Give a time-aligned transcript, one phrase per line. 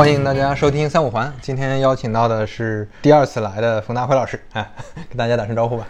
[0.00, 1.30] 欢迎大家收听三五环。
[1.42, 4.66] 今天邀请到的是第二次来的冯大辉老师，哎，
[5.10, 5.86] 跟大家打声招呼吧。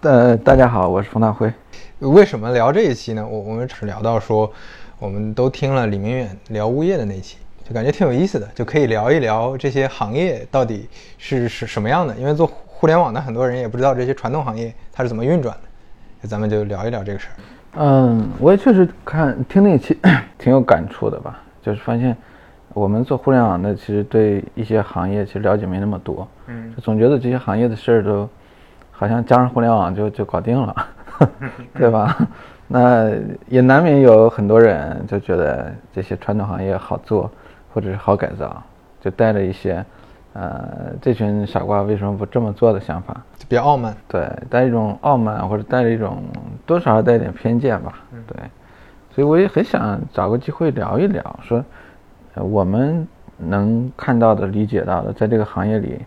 [0.00, 1.52] 呃，大家好，我是冯大辉。
[1.98, 3.22] 为什么聊这一期呢？
[3.22, 4.50] 我我们只聊到说，
[4.98, 7.36] 我们都听了李明远聊物业的那期，
[7.68, 12.16] 就感觉挺有意思的，就可以聊一聊这些行业到底是是什么样的。
[12.16, 15.54] 因为做互联网的很多人也不知道这些传统行业它是怎么运转
[16.22, 17.36] 的，咱们就聊一聊这个事儿。
[17.76, 19.98] 嗯，我也确实看听那期
[20.38, 22.16] 挺有感触的吧，就是发现
[22.72, 28.28] 我们做互联网的其实对一些行业其实了解没那么多，嗯，总觉得这些行业的事儿都
[28.90, 30.74] 好像加上互联网就就搞定了，
[31.74, 32.16] 对吧？
[32.68, 33.10] 那
[33.48, 37.28] 也难免有很多人就觉得这些传统行业好做
[37.74, 38.62] 或者是好改造，
[39.00, 39.84] 就带着一些
[40.34, 43.20] 呃这群傻瓜为什么不这么做的想法。
[43.36, 46.22] 就比较傲慢，对，带一种傲慢，或者带着一种
[46.64, 47.94] 多少带一点偏见吧，
[48.28, 48.36] 对，
[49.12, 51.64] 所以我也很想找个机会聊一聊，说
[52.34, 55.98] 我们能看到的、理解到的，在这个行业里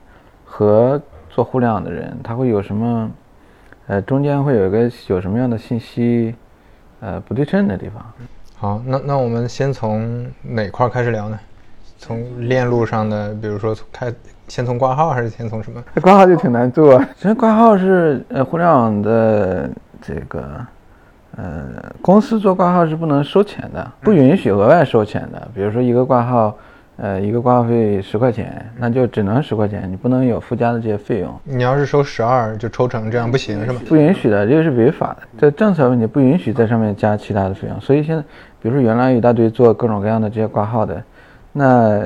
[0.45, 3.11] 和做互联网的人，他会有什么，
[3.87, 6.35] 呃，中间会有一个有什么样的信息，
[6.99, 8.03] 呃，不对称的地方。
[8.55, 11.39] 好，那那我们先从哪块开始聊呢？
[11.97, 14.13] 从链路上的，比如说开。
[14.49, 15.81] 先从挂号还是先从什么？
[16.01, 17.01] 挂号就挺难做。
[17.15, 19.69] 其实挂号是呃，互联网的
[20.01, 20.43] 这个
[21.35, 25.47] 呃公司做挂号是不能收钱的，不允许额外收钱的。
[25.53, 26.55] 比如说一个挂号，
[26.97, 31.33] 呃，一个挂号费十块钱，那就只能十块钱，你不能有附加的这些费用。
[31.43, 33.81] 你要是收十二就抽成，这样不行是吗？
[33.87, 35.27] 不允许的，这个是违法的。
[35.37, 37.81] 这政策问题不允许在上面加其他的费用。
[37.81, 38.21] 所以现在，
[38.61, 41.01] 比如说原来有一大堆做各种各样的这些挂号的。
[41.55, 42.01] 那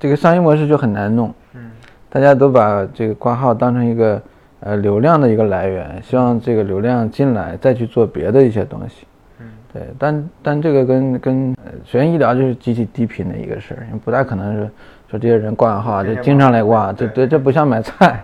[0.00, 1.70] 这个商业模式就很难弄，嗯，
[2.08, 4.20] 大家都把这个挂号当成一个
[4.60, 9.06] 呃流量的一个来源，希望这个流量进来再去做别的一些东西，
[9.40, 14.70] 嗯，对，但但这个跟跟首先医疗就是极其低频的一个事儿，因为不太可能是
[15.10, 18.22] 说这些人挂号就经常来挂，这这这不像买菜，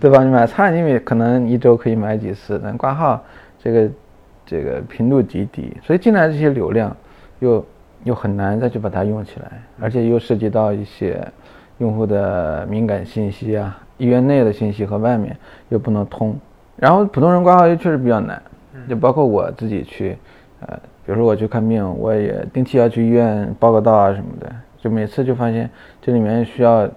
[0.00, 0.22] 对吧？
[0.22, 3.22] 你买菜因为可能一周可以买几次，但挂号
[3.62, 3.90] 这个
[4.44, 6.96] 这个频度极低，所以进来这些流量
[7.40, 7.64] 又。
[8.04, 11.20] 又很难再去把它用起来，而且又涉及到一些
[11.78, 15.36] 用户的敏感信息啊，医院内的信息和外面
[15.68, 16.38] 又不能通。
[16.76, 18.40] 然后普通人挂号又确实比较难，
[18.88, 20.16] 就包括我自己去，
[20.60, 25.70] 呃，比如说我去看病，我也定期要去医院报个到啊什么的，就每次就发现
[26.00, 26.88] 这里面需要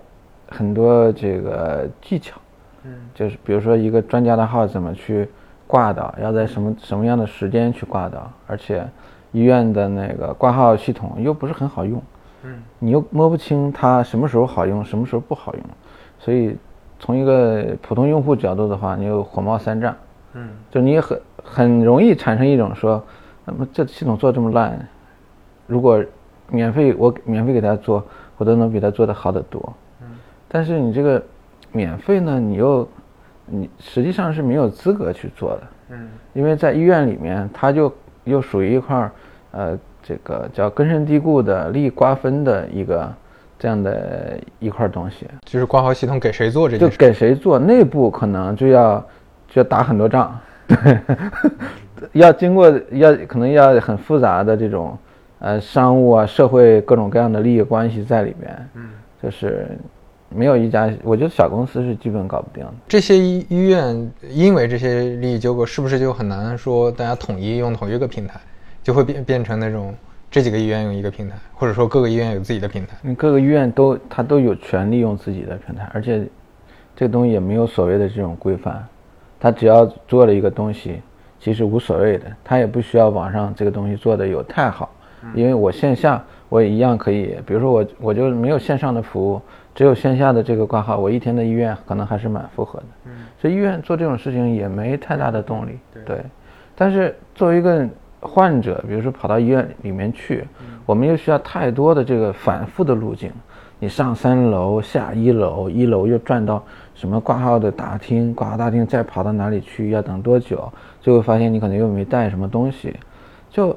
[0.50, 2.40] 很多这个技巧，
[2.84, 5.28] 嗯，就是比如说一个专家的号怎么去
[5.68, 8.86] 挂到，要在什么什么样的时间去挂到，而且。
[9.32, 12.02] 医院的那个挂号系统又不是很好用，
[12.42, 15.64] 嗯，你又摸不清它什么时候好用，什么时候不好用，
[16.18, 16.58] 所以
[17.00, 19.96] 从一个普通用户角度的话，你就火冒三丈，
[20.34, 23.04] 嗯，就你很很容易产生一种说，
[23.46, 24.88] 那么这系统做这么烂，
[25.66, 26.04] 如果
[26.50, 28.04] 免费我免费给他做，
[28.38, 30.08] 我都能比他做的好得多，嗯，
[30.48, 31.24] 但是你这个
[31.72, 32.88] 免费呢，你又
[33.46, 37.92] 你实际上是没有资格去做的，嗯，因为在医院里面他就。
[38.26, 39.12] 又属于一块儿，
[39.52, 43.12] 呃，这个叫根深蒂固的利益瓜分的一个
[43.60, 49.00] 这样的一块东西，就是挂号系统给谁做这就给谁做，内部可能就要
[49.48, 51.00] 就要打很多仗，对，
[52.14, 54.98] 要经过要可能要很复杂的这种
[55.40, 58.90] 呃商务啊社会各种各样的利益关系在里边，嗯，
[59.22, 59.68] 就是。
[60.32, 62.72] 没有一家，我觉得小公司是基本搞不定的。
[62.88, 68.40] 这些医医院因为这些利益纠葛，是不是就很难说大家统一用同一个平台，
[68.84, 69.92] 就会变变成那种
[70.32, 72.96] 这几个医院用一个平台，或者说各个医院有自己的平台？
[73.04, 76.26] 嗯，各个医院都他都有权利用自己的平台，而且
[76.96, 78.86] 这个东西也没有所谓的这种规范，
[79.40, 81.02] 他只要做了一个东西，
[81.40, 84.90] 其实无所谓的，他也不需要网上这个东西做的有太好，
[85.34, 89.42] 因为我线下我也一样可以，比如说我我就没有线上的服务。
[89.76, 92.86] 只有线下的这个挂号，我一天的医院可能还是蛮负荷的。
[93.06, 95.80] 嗯，所以医院做这种事情也没太大的动力。
[96.06, 96.18] 对，
[96.76, 97.88] 但是作为一个
[98.22, 100.46] 患者，比如说跑到医院里面去，
[100.86, 103.32] 我们又需要太多的这个反复的路径。
[103.82, 106.62] 你上三楼，下一楼，一楼又转到
[106.94, 110.70] 什么挂号的大厅，挂号大厅再跑到哪里去，要等多久？
[111.00, 112.94] 最后发现你可能又没带什么东西，
[113.50, 113.74] 就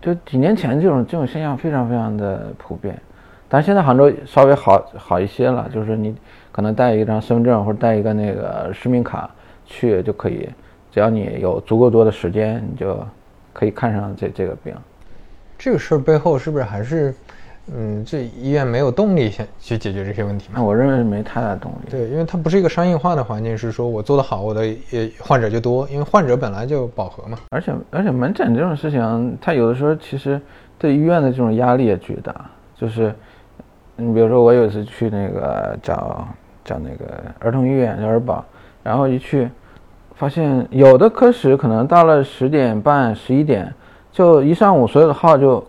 [0.00, 3.00] 就几年前这种这种现象非常非常的普遍。
[3.48, 6.12] 但现在杭州稍微好好一些了，就是你
[6.50, 9.30] 可能带一张身份证或者带一个那个实名卡
[9.64, 10.48] 去就可以，
[10.92, 12.96] 只要你有足够多的时间，你就
[13.52, 14.72] 可以看上这这个病。
[15.58, 17.14] 这个事儿背后是不是还是，
[17.74, 20.50] 嗯，这医院没有动力想去解决这些问题？
[20.54, 21.90] 那我认为是没太大动力。
[21.90, 27.38] 对，因为它不是一个商业化的环境，是说我做得好，我的也患者就多，因为患者本来就饱和嘛。
[27.50, 30.40] 而且而且门诊这种事情，它有的时候其实
[30.78, 33.12] 对医院的这种压力也巨大，就是。
[33.94, 36.26] 你比如说我有一次去那个找
[36.64, 38.42] 找那个儿童医院叫儿保，
[38.82, 39.46] 然后一去，
[40.22, 43.74] 发现有的科室可能到了十点半、十一点，
[44.12, 45.66] 就一上午所有的号就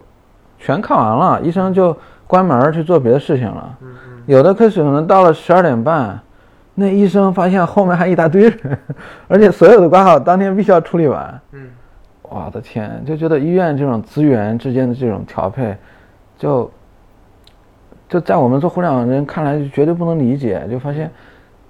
[0.59, 1.97] 全看完了，医生就
[2.27, 3.75] 关门去做别的事情了。
[4.27, 6.19] 有的科室可能到了十二点半，
[6.75, 8.77] 那医生发现后面还一大堆人，
[9.27, 11.41] 而且所有的挂号当天必须要处理完。
[11.53, 11.71] 嗯，
[12.21, 15.75] 我的天，就觉得医院这种资源之间的这种调配，
[16.37, 16.69] 就
[18.07, 21.11] 就在我们做互联网的人看来就绝对不能理解，就发现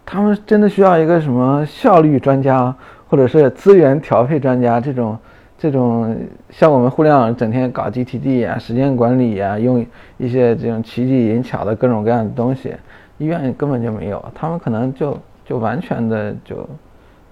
[0.06, 2.76] 他们真的需要一个什么效率专家，
[3.08, 5.18] 或者是资源调配专家这种。
[5.56, 6.14] 这种
[6.50, 9.86] 像我们互联网整天搞 GTD 啊、时间管理啊，用
[10.18, 12.76] 一些这种奇技淫巧的各种各样的东西，
[13.18, 16.70] 医院根本就没有，他们可能就就完全的就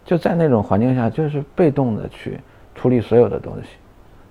[0.05, 2.39] 就在那种环境下，就是被动的去
[2.73, 3.67] 处理所有的东西。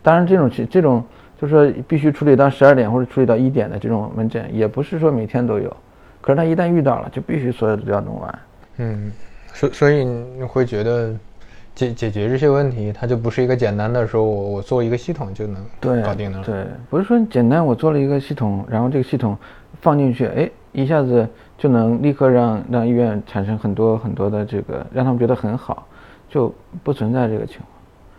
[0.03, 1.05] 当然，这种这种
[1.39, 5.77] 就是说必须处理到十二点或者处理到一点的这种门诊，也不是说每天都有，
[6.21, 8.39] 可是他一旦遇到了，就必须所有的都要弄完。
[8.79, 9.13] 嗯，
[9.53, 11.15] 所所以你会觉得。
[11.73, 16.43] 解解决这些问题，它就不是一个简单的说，我我做一个系统就能搞定的。
[16.43, 19.39] 对，不是说简单，我做了一个系统，然后这个系统
[19.81, 21.27] 放进去，哎，一下子
[21.57, 25.87] 就能立刻让让医院产生很多很多的这个，让他们觉得很好，
[26.29, 26.53] 就
[26.83, 27.69] 不存在这个情况，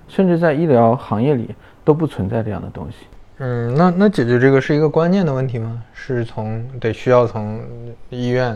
[0.08, 1.54] 甚至在医疗行业里
[1.84, 3.06] 都不存在这样的东西。
[3.44, 5.82] 嗯，那那解决这个是一个观念的问题吗？
[5.94, 7.60] 是从得需要从
[8.12, 8.56] 医院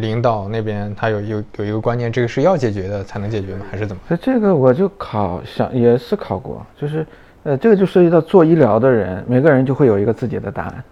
[0.00, 3.64] 领导那边，他有有有一个观念，这个是要解决的才能解决吗？
[3.70, 4.02] 还是怎么？
[4.20, 7.06] 这个我就考想也思考过，就是
[7.44, 10.84] 呃，这个就涉及到做医疗的人，每个人就会有一个自己的答案。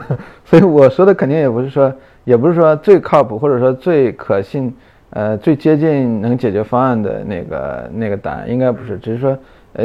[0.46, 4.74] 所以我说的肯定也不是说，也不是说最靠谱或者说最可信，
[5.10, 9.38] 呃，最接近能解决方案的那个那个答案，应该不是，只是说
[9.74, 9.84] 呃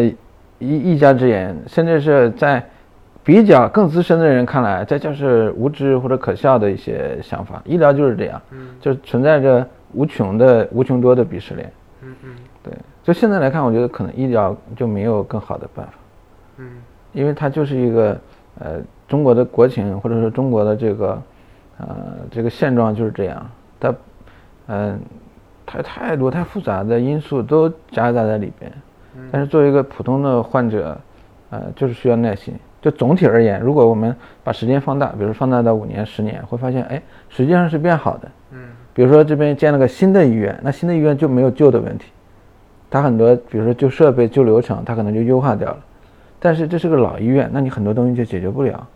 [0.59, 2.63] 一一家之言，甚至是在。
[3.27, 7.61] 比较更资深的人看来，这就是无知或者可笑的一些想法。
[7.65, 11.69] 医疗就是这样，嗯，就存在着无穷的、无穷多的鄙视链。
[12.03, 12.29] 嗯嗯，
[12.63, 12.73] 对。
[13.03, 15.91] 就现在来看，我觉得可能医疗就没有更好的办法。
[16.55, 16.69] 嗯，
[17.11, 18.17] 因为它就是一个
[18.59, 18.79] 呃
[19.09, 21.21] 中国的国情，或者说中国的这个
[21.79, 21.97] 呃
[22.31, 23.45] 这个现状就是这样。
[23.77, 23.93] 它
[24.67, 24.97] 嗯，
[25.65, 28.71] 太太多太复杂的因素都夹杂在里边。
[29.33, 30.97] 但是作为一个普通的患者，
[31.49, 32.53] 呃，就是需要耐心。
[32.81, 38.27] 就总体而言，如果我们把时间放大，比如放大到五年、十年，会发现，哎，实际上是变好的。
[38.51, 38.59] 嗯，
[38.93, 42.05] 比如说这边建了个新的医院，那新的医院就没有旧的问题，
[42.89, 45.77] 它很多，比如说旧设备、旧流程，它可能就优化掉了。
[46.39, 48.87] 但是这是个老医院，那你很多东西就解决不了。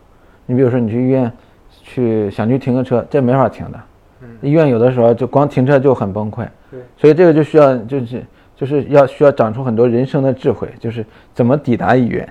[0.46, 1.32] 你比如说你去医院
[1.70, 3.80] 去想去停个车，这没法停的。
[4.22, 6.46] 嗯，医院有的时候就光停车就很崩溃。
[6.70, 8.24] 对，所以这个就需要就是
[8.56, 12.28] 就是要需要长出很多人生的智慧，就是怎么抵达医院。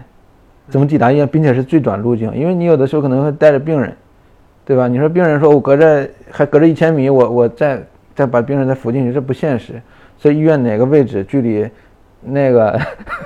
[0.71, 2.35] 怎么抵达医院，并且是最短路径？
[2.35, 3.95] 因为你有的时候可能会带着病人，
[4.65, 4.87] 对吧？
[4.89, 7.83] 你说病人说我隔着还隔着一千米，我我再
[8.15, 9.75] 再把病人再扶进去，这不现实。
[10.17, 11.69] 所以医院哪个位置距离
[12.23, 12.79] 那个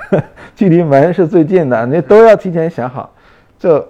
[0.56, 3.12] 距离门是最近的，那都要提前想好。
[3.58, 3.88] 这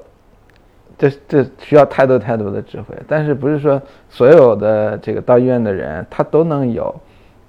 [0.96, 2.94] 这这需要太多太多的智慧。
[3.06, 6.94] 但是不是说所有的这个到医院的人他都能有，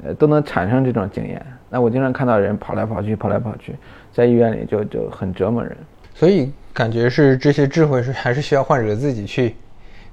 [0.04, 1.44] 呃都能产生这种经验？
[1.70, 3.76] 那我经常看到人跑来跑去，跑来跑去，
[4.12, 5.76] 在医院里就就很折磨人。
[6.16, 9.54] 所以感觉是这些智慧是还是需要患者自己去，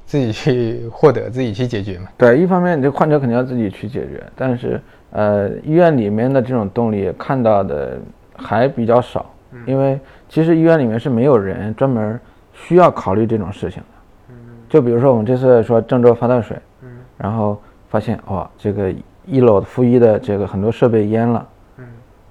[0.05, 2.09] 自己去获得，自己去解决嘛？
[2.19, 4.81] 对，一方面你这患者肯定要自己去解决，但是
[5.13, 8.01] 呃，医院里面的这种动力看到的
[8.35, 9.33] 还比较少，
[9.65, 12.19] 因为其实医院里面是没有人专门
[12.53, 13.89] 需要考虑这种事情的。
[14.31, 14.35] 嗯，
[14.69, 18.93] 就比如说我们这次说郑州发大水，嗯，然后发现哇，这个
[19.25, 21.49] 一楼负一的这个很多设备淹了。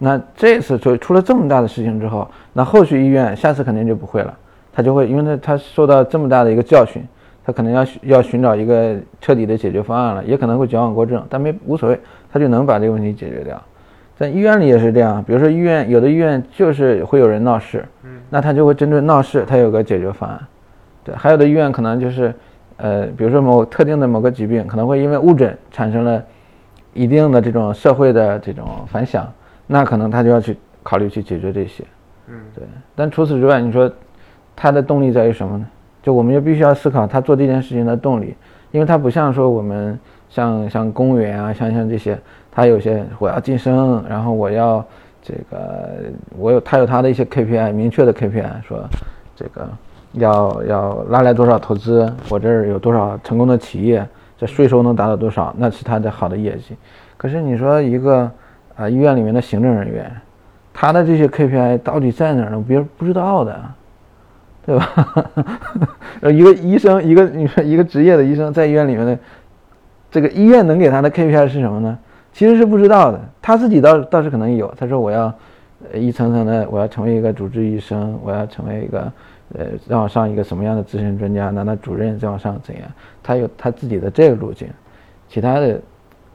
[0.03, 4.35] 那这次就出了这么大的事情之后，那后续医院下次肯定就不会了，
[4.73, 7.07] 他就会，因为他他受到这么大的一个教训，
[7.45, 11.99] 他可能要要寻找一个彻底的解决方案了，也可能会矫枉过正，但没无所谓，
[12.33, 13.61] 他就能把这个问题解决掉。
[14.17, 20.39] 在医院里也是这样，比如说医院有的医院就是会有人闹事，嗯，那他就会针对闹事，他有个解决方案。
[21.03, 22.33] 对，还有的医院可能就是，
[22.77, 26.23] 呃，比如说某特定的某个疾病，可能会因为误诊产生了
[26.93, 29.31] 一定的这种社会的这种反响。
[29.67, 31.83] 那可能他就要去考虑去解决这些，
[32.27, 32.63] 嗯，对。
[32.95, 33.89] 但除此之外，你说
[34.55, 35.65] 他的动力在于什么呢？
[36.03, 38.35] 就我们就必须要思考他做这件事情的动力，
[38.71, 39.97] 因为他不像说我们
[40.29, 42.19] 像像公务员啊，像像这些，
[42.51, 44.83] 他有些我要晋升，然后我要
[45.21, 45.89] 这个
[46.37, 48.83] 我有他有他的一些 KPI 明确的 KPI，说
[49.35, 49.69] 这个
[50.13, 54.05] 要要拉来多少投资，我这儿有多少成功的企业，
[54.37, 56.75] 这税收能达到多少，那是他的好的业绩。
[57.15, 58.29] 可是你说一个。
[58.75, 60.11] 啊，医院里面的行政人员，
[60.73, 62.63] 他的这些 KPI 到底在哪儿呢？
[62.67, 63.61] 别人不知道的，
[64.65, 65.31] 对吧？
[66.21, 69.17] 呃， 一个医生，一个你说一个职业的医生在医院里面的，
[70.09, 71.97] 这个医院能给他的 KPI 是什么呢？
[72.33, 73.19] 其实是不知道的。
[73.41, 75.33] 他自己倒倒是可能有，他说我要
[75.93, 79.11] 一层层的，我要成为一个主治医生，我要成为一个
[79.53, 82.83] 呃，再往上一个什么样的资深专家，拿到主任再往上怎样？
[83.21, 84.69] 他有他自己的这个路径，
[85.27, 85.79] 其他的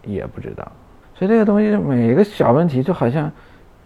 [0.05, 0.71] 也不知道。
[1.19, 3.31] 所以这个东西每一个小问题就好像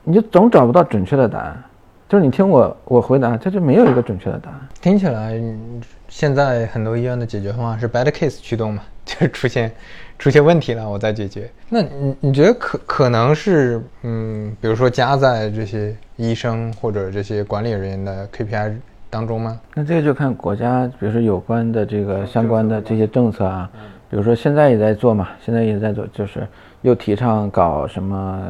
[0.04, 1.64] 你就总找不到准确的答案。
[2.08, 4.58] 就是你听我我回答，这就没有一个准确的答案。
[4.80, 5.40] 听起来，
[6.08, 9.70] 现在很多医院的解决方案是 bad case 驱动嘛，就是出现
[10.18, 11.49] 出现问题了，我再解决。
[11.68, 18.75] 那你你觉得可可能是嗯，比如说加在这些医生或者这些管理人员的 KPI
[19.08, 19.60] 当中吗？
[19.75, 23.70] 那这个就看国家，比如说有关的这个相关的这些政策啊，
[24.10, 26.44] 比如说现在也在做嘛，现在也在做，就是
[26.82, 28.42] 又提倡搞什么。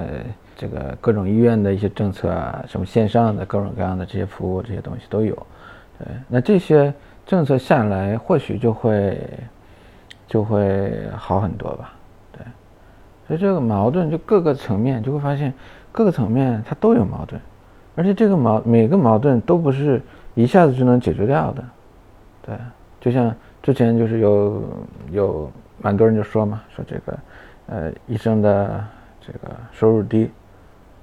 [0.57, 5.35] 这个各种医院的一些政策啊，什么线上的各种各样的这些服务，这些东西都有。
[5.99, 6.93] 对，那这些
[7.25, 9.19] 政策下来，或许就会
[10.29, 11.95] 就会好很多吧。
[12.33, 12.45] 对，
[13.27, 15.51] 所以这个矛盾就各个层面就会发现，
[15.91, 17.41] 各个层面它都有矛盾，
[17.95, 20.03] 而且这个矛每个矛盾都不是
[20.35, 21.65] 一下子就能解决掉的。
[22.43, 22.55] 对，
[23.01, 24.63] 就像之前就是有
[25.11, 27.19] 有蛮多人就说嘛，说这个
[27.71, 28.85] 呃医生的
[29.21, 30.31] 这个收入低。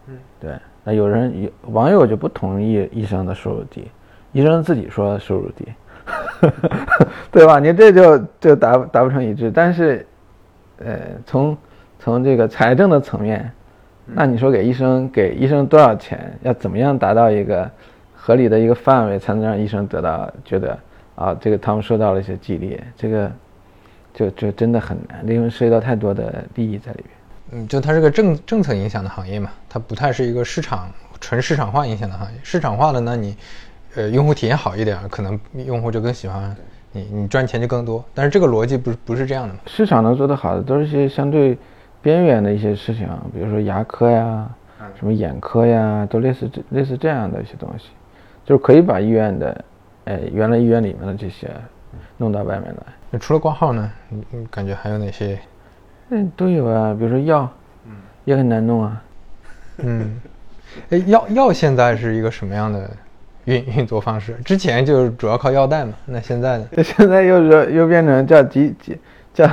[0.07, 0.51] 嗯，对，
[0.83, 3.89] 那有人有网友就不同意医生的收入低，
[4.31, 5.65] 医生自己说收入低，
[7.31, 7.59] 对吧？
[7.59, 9.51] 你这就就达达不成一致。
[9.51, 10.05] 但是，
[10.77, 11.57] 呃，从
[11.99, 13.51] 从这个财政的层面，
[14.05, 17.69] 那你说给医生给医生多少钱，要怎么样达到一个
[18.15, 20.79] 合理的一个范围，才能让医生得到觉得
[21.15, 23.29] 啊，这个他们受到了一些激励，这个
[24.17, 27.11] 就就真的很难，因为涉及到太多的利益在里面。
[27.51, 30.89] 嗯，就它是个政政策影响的行业嘛，它不太是一个市场
[31.21, 32.39] 纯市场化影响的行业。
[32.41, 33.37] 市场化的，那你，
[33.95, 36.55] 呃，用户体验好一点，可能用户就更喜欢
[36.91, 38.03] 你，你赚钱就更多。
[38.15, 39.59] 但是这个逻辑不是不是这样的嘛？
[39.67, 41.55] 市场能做得好的，都是一些相对
[42.01, 44.49] 边缘的一些事情，比如说牙科呀，
[44.97, 47.89] 什么眼科呀，都类似这类似这样的一些东西，
[48.43, 49.65] 就是可以把医院的，
[50.05, 51.49] 哎，原来医院里面的这些
[52.17, 52.81] 弄到外面来。
[53.09, 53.91] 那除了挂号呢？
[54.09, 55.39] 你你感觉还有哪些？
[56.09, 57.49] 嗯，都有啊，比如说药，
[57.85, 57.91] 嗯，
[58.25, 59.01] 也很难弄啊。
[59.77, 60.19] 嗯，
[60.91, 62.89] 哎，药药现在是一个什么样的
[63.45, 64.33] 运运作方式？
[64.43, 66.67] 之前就是主要靠药代嘛，那现在呢？
[66.83, 68.97] 现在又是又变成叫集集
[69.33, 69.49] 叫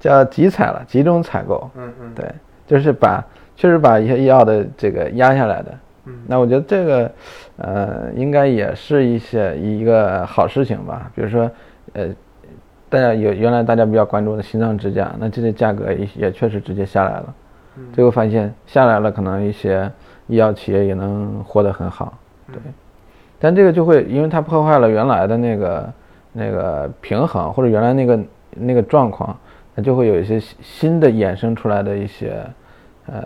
[0.00, 1.70] 叫集采了，集中采购。
[1.76, 2.28] 嗯嗯，对，
[2.66, 3.24] 就是把
[3.56, 5.78] 确实把一些药的这个压下来的。
[6.06, 7.12] 嗯，那我觉得这个
[7.58, 11.08] 呃，应该也是一些一个好事情吧。
[11.14, 11.48] 比如说
[11.92, 12.08] 呃。
[12.90, 17.34] 大家有原来大家比较关注的心脏支架，那这些价格也也确实直接下来了。
[17.92, 19.88] 最后发现下来了，可能一些
[20.26, 22.12] 医药企业也能活得很好。
[22.52, 22.58] 对，
[23.38, 25.92] 但这个就会因为它破坏了原来的那个
[26.32, 28.20] 那个平衡，或者原来那个
[28.56, 29.34] 那个状况，
[29.76, 32.44] 它就会有一些新的衍生出来的一些
[33.06, 33.22] 呃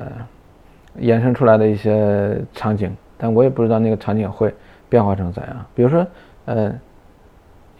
[1.00, 4.54] 衍生出来的一些场景，但我也不知道那个场景会
[4.90, 5.66] 变化成怎样。
[5.74, 6.06] 比如说，
[6.44, 6.70] 呃，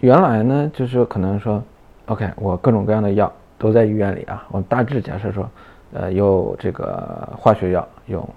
[0.01, 1.63] 原来呢就是可能说。
[2.07, 4.47] OK，我各种各样的药都在医院里啊。
[4.51, 5.49] 我大致假设说，
[5.95, 8.29] 呃，有这个化学药，有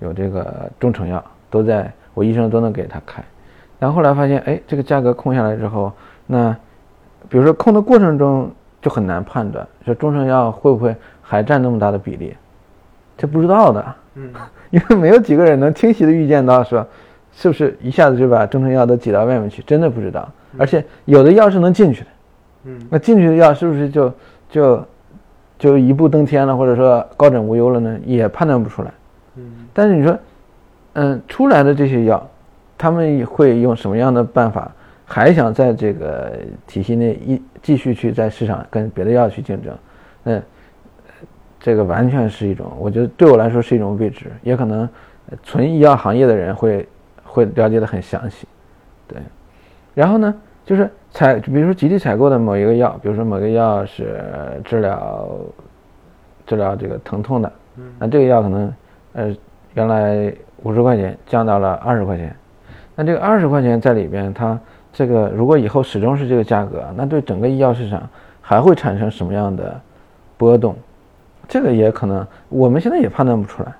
[0.00, 3.24] 有这个中成药，都在我医生都能给他开。
[3.78, 5.90] 然后后来发现，哎，这个价格控下来之后，
[6.26, 6.54] 那
[7.28, 8.50] 比如说控的过程中
[8.82, 12.36] 就很难判断，说中成药会不会还占那么大的比例，
[13.16, 13.94] 这不知道的。
[14.16, 14.30] 嗯，
[14.70, 16.86] 因为没有几个人能清晰的预见到说，
[17.32, 20.30] 是不是一下子就把中成药都挤到外面去，真的不知道。
[20.58, 22.06] 而且有的药是能进去的。
[22.66, 24.14] 嗯，那进去的药是不是就
[24.48, 24.84] 就
[25.58, 27.98] 就一步登天了，或者说高枕无忧了呢？
[28.04, 28.90] 也判断不出来。
[29.36, 30.18] 嗯，但是你说，
[30.94, 32.26] 嗯，出来的这些药，
[32.78, 34.70] 他们会用什么样的办法，
[35.04, 36.32] 还想在这个
[36.66, 39.76] 体系内一继续去在市场跟别的药去竞争？
[40.22, 40.40] 那
[41.60, 44.88] 这个完全是一种，我觉得对我来说是一种未知，也可能
[45.42, 46.88] 纯医药行业的人会
[47.24, 48.46] 会了解的很详细。
[49.06, 49.18] 对，
[49.94, 50.90] 然后呢，就是。
[51.14, 54.20] 采，比如说集体采购的某一个药，比如说某个药是
[54.64, 55.28] 治疗
[56.44, 57.50] 治疗这个疼痛的，
[58.00, 58.74] 那这个药可能
[59.12, 59.36] 呃
[59.74, 62.34] 原来五十块钱降到了二十块钱，
[62.96, 64.58] 那这个二十块钱在里边，它
[64.92, 68.02] 这个如果以后始终是这个价格，那对整个医药市场
[68.40, 69.80] 还会产生什么样的
[70.36, 70.74] 波动？
[71.46, 73.72] 这个也可能我们现在也判断不出来，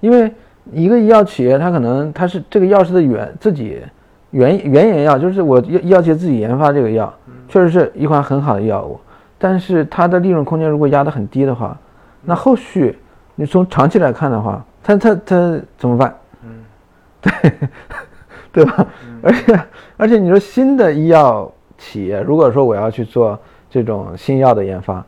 [0.00, 0.32] 因为
[0.72, 3.82] 一个医药企业它可能它是这个药是的原自己。
[4.32, 7.12] 原原研药就是我药药企自己研发这个药，
[7.48, 8.98] 确实是一款很好的药物，
[9.38, 11.78] 但是它的利润空间如果压得很低的话，
[12.24, 12.98] 那后续
[13.34, 16.14] 你从长期来看的话，它它它怎么办？
[16.44, 16.50] 嗯，
[17.22, 17.52] 对，
[18.52, 18.86] 对吧？
[19.22, 19.60] 而且
[19.96, 23.38] 而且你说新的医药企业，如果说我要去做
[23.70, 25.04] 这种新药的研发，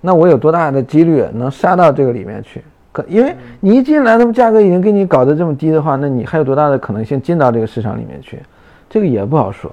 [0.00, 2.62] 那我有多大的几率能杀到这个里面去？
[2.92, 8.40] 可因为你一进来，他们价格已经给你搞得这么低的话，那你还有多大的可能性进到这个市场里面去？
[8.88, 9.70] 这个也不好说。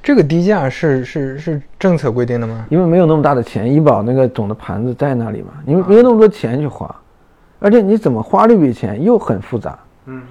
[0.00, 2.64] 这个低价是是是政策规定的吗？
[2.70, 6.94] 因为没有那么大的钱，医保那个总的盘子在那里嘛，因为没有那么多钱去花，
[7.58, 9.76] 而且你怎么花这笔钱又很复杂，
[10.06, 10.22] 嗯，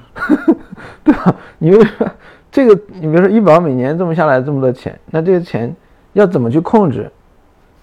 [1.03, 1.35] 对吧？
[1.57, 2.07] 你比如说
[2.49, 5.75] 这个，你比如说医保每年这么下来这么多钱，那这个钱
[6.13, 7.11] 要怎么去控制，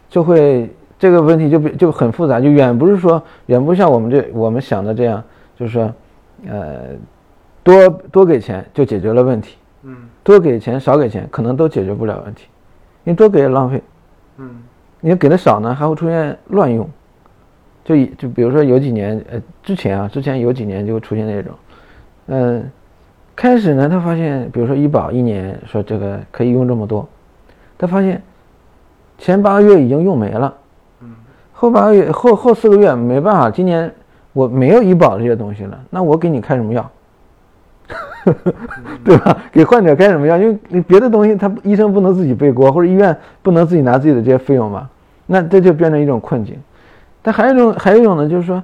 [0.08, 5.22] 就会这个问题就比就很复杂，就远不是说远不像我们这我们想的这样，
[5.58, 5.94] 就是说，
[6.48, 6.84] 呃，
[7.62, 9.58] 多多给钱就解决了问题。
[9.88, 12.48] 嗯，多给钱少给钱可能都解决不了问题，
[13.04, 13.80] 因为多给也浪费。
[14.38, 14.50] 嗯，
[15.00, 16.88] 你给的少呢，还会出现乱用。
[17.84, 21.54] 就就比如说有几年，呃，之前啊，之前有几年就出现那种，
[22.26, 22.68] 嗯，
[23.36, 27.08] 开始呢，他发现，比如说医保一年说这个可以用这么多，
[27.78, 28.20] 他发现
[29.18, 30.52] 前八个月已经用没了。
[31.00, 31.14] 嗯，
[31.52, 33.94] 后八个月后后四个月没办法，今年
[34.32, 36.90] 我没有医保这些东西了，那我给你开什么药？
[39.04, 39.36] 对吧？
[39.52, 40.36] 给患者开什么药？
[40.36, 44.88] 因为你别的东西，他医生不能自己背锅，或者医院不能自己拿自己的这些费用嘛，
[45.26, 46.58] 那这就变成一种困境。
[47.22, 48.62] 但还有一种，还有一种呢，就是说，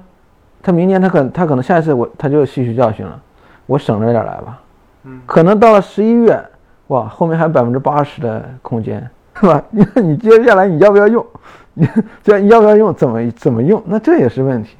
[0.61, 3.17] 他明年他可他可能下一次我他就吸取教训了，
[3.65, 4.59] 我省着点来吧。
[5.05, 5.21] 嗯。
[5.25, 6.43] 可能到了十一月，
[6.87, 9.63] 哇，后面还有百分之八十的空间，是吧？
[9.71, 11.25] 你你接下来你要不要用？
[11.73, 11.87] 你
[12.21, 12.93] 这要不要用？
[12.93, 13.81] 怎么怎么用？
[13.85, 14.75] 那这也是问题。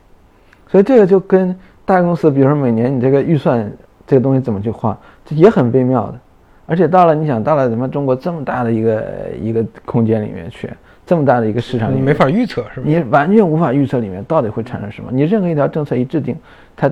[0.67, 3.71] 所以这个就跟大公司，比如说每年你这个预算。
[4.13, 4.95] 这个东西怎么去画，
[5.25, 6.19] 这也很微妙的，
[6.67, 9.03] 而且到了你想到了咱们中国这么大的一个
[9.41, 10.69] 一个空间里面去，
[11.03, 12.85] 这么大的一个市场，你没法预测是吧？
[12.85, 15.09] 你完全无法预测里面到底会产生什么。
[15.11, 16.37] 你任何一条政策一制定，
[16.75, 16.91] 它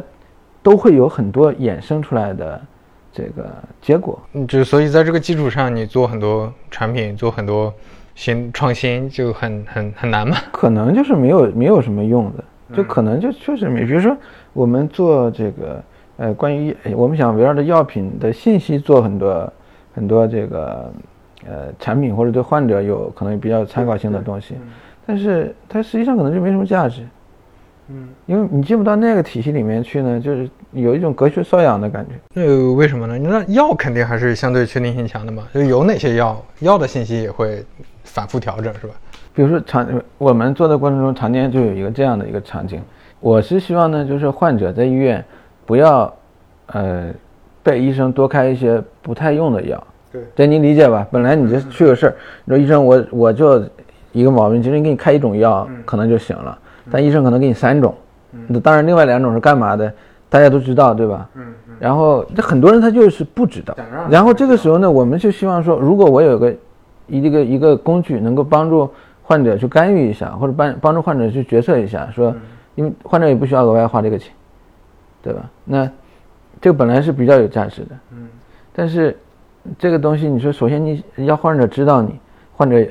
[0.64, 2.60] 都会有很多衍生出来的
[3.14, 3.46] 这个
[3.80, 4.20] 结果。
[4.34, 7.72] 嗯就所以在这个基础上，你做很多产品，做很多
[8.16, 10.38] 新创新就很很很难嘛？
[10.52, 12.44] 可能就是没有没有什么用的，
[12.76, 13.86] 就可能就确实没。
[13.86, 14.18] 比如说
[14.54, 15.80] 我们做这个。
[16.18, 19.54] 呃，关于我们想围绕着药品的信息做很多
[19.94, 20.92] 很多这个
[21.48, 24.56] 呃产品，或者对患者有可能比较参考性的东西，
[25.06, 27.02] 但是它实际上可能就没什么价值，
[27.88, 32.12] 嗯，因为你进不到那个体系里面去呢，就是有一种隔靴搔痒的感觉。
[32.36, 33.18] 那为什么呢？
[33.18, 37.66] 那药肯定还是相对确定性强的嘛，就有哪些药，药的信息也会
[38.04, 38.94] 反复调整，是吧？
[39.34, 39.88] 比如说常
[40.20, 42.80] 我们做的过程中，常年就有一个这样的一个场景，
[43.20, 45.26] 我是希望呢，就是患者在医院。
[45.72, 46.14] 不要，
[46.66, 47.14] 呃，
[47.64, 49.82] 被医生多开一些不太用的药。
[50.12, 51.08] 对，这您理解吧？
[51.10, 53.64] 本来你就去个事儿，你说医生，我我就
[54.12, 56.60] 一个毛病，其实你给你开一种药可能就行了，
[56.92, 57.96] 但医生可能给你三种。
[58.48, 59.90] 那当然，另外两种是干嘛的？
[60.28, 61.30] 大家都知道，对吧？
[61.80, 63.74] 然后这很多人他就是不知道。
[64.10, 66.54] 然后这个时候呢，我们就希望说，如果我有个
[67.08, 68.90] 一个一个工具，能够帮助
[69.24, 72.36] 患者去干预一下，或者帮帮助患者去决策一下，说，
[72.76, 74.34] 因为患者也不需要额外花这个钱。
[75.22, 75.50] 对吧？
[75.66, 75.90] 那
[76.60, 78.28] 这个本来是比较有价值的，嗯，
[78.74, 79.18] 但是
[79.78, 82.20] 这个东西，你说首先你要患者知道你，
[82.56, 82.86] 患者，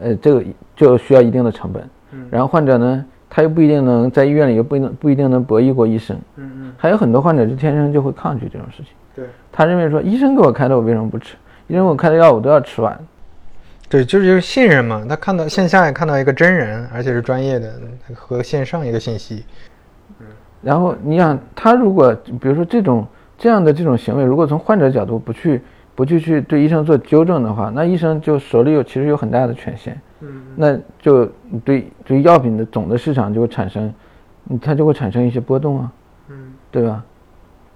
[0.00, 1.82] 呃，这个就需要一定的成本，
[2.12, 11.36] 嗯，然后患者呢，他又不一定能在医院里又不能不一定能博弈过医生，嗯嗯，还有很多患者就天生就会抗拒这种事情，对，他认为说医生给我开的我为什么不吃？
[11.68, 12.98] 医生给我开的药我都要吃完，
[13.88, 17.72] 对，就是就是信任嘛，他看到线下也看到一个真人，而且是专业的
[18.14, 19.44] 和线上一个信息。
[20.62, 23.04] 然后你想，他如果比如说这种
[23.36, 25.60] 这样的这种行为，如果从患者角度不去
[25.94, 31.28] 不去去对医生做纠正的话，那医生就手里有其实有很大的权限，嗯，那就
[31.64, 33.92] 对对药品的总的市场就会产生，
[34.60, 35.92] 它就会产生一些波动啊，
[36.28, 37.04] 嗯，对吧？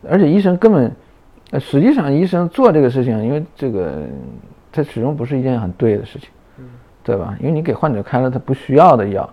[0.09, 0.93] 而且医生根本，
[1.59, 4.05] 实际上医生做这个事情，因为这个
[4.71, 6.65] 它始终不是一件很对的事情，嗯，
[7.03, 7.37] 对吧？
[7.41, 9.29] 因为你给患者开了他不需要的药。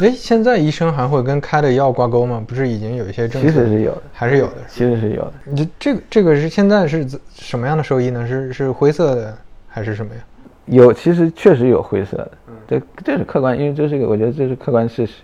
[0.00, 2.42] 哎，现在医生还会跟开的药挂钩吗？
[2.46, 3.42] 不是已经有一些证？
[3.42, 4.54] 其实是有的，还是有的。
[4.66, 5.32] 其实是有的。
[5.44, 8.26] 你这个这个是现在是什么样的收益呢？
[8.26, 9.36] 是是灰色的
[9.68, 10.20] 还是什么呀？
[10.66, 12.30] 有，其实确实有灰色的。
[12.48, 15.22] 嗯，这这是客观，因为这是个我觉得这是客观事实。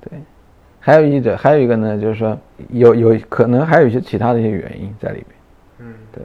[0.00, 0.18] 对，
[0.80, 2.38] 还有一者，还有一个呢，就是说
[2.70, 5.26] 有有可能还有一些其他的一些原因在里面。
[5.80, 6.22] 嗯，对。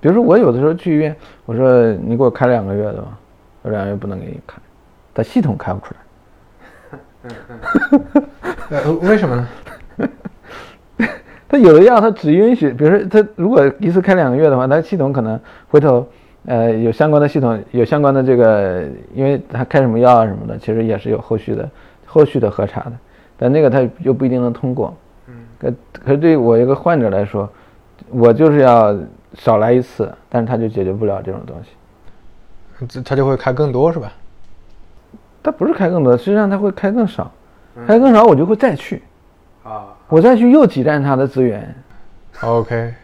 [0.00, 1.14] 比如说我有的时候去医院，
[1.44, 3.18] 我说你给我开两个月的吧，
[3.62, 4.58] 我两个月不能给你开，
[5.12, 6.00] 但系统开不出来。
[7.22, 7.58] 嗯嗯，
[8.70, 10.08] 呃，为什么呢？
[11.48, 16.06] 他有的药他只允许，比如说他如果一次开两个月的话，他系统可能回头，
[16.46, 21.68] 呃，有相关的系统，有相关的这个，因为他开什么药啊什么的，其实也是有后续的
[22.06, 22.92] 后续的核查的，
[23.36, 24.96] 但那个他又不一定能通过。
[25.26, 25.72] 嗯，可
[26.04, 27.50] 可是对于我一个患者来说，
[28.08, 28.96] 我就是要
[29.34, 32.86] 少来一次，但是他就解决不了这种东西。
[32.88, 34.12] 这他就会开更多是吧？
[35.42, 37.30] 他不是开更多，实际上他会开更少，
[37.86, 39.02] 开更少我就会再去，
[39.62, 41.74] 啊我再去又挤占他的资源。
[42.42, 42.94] ，OK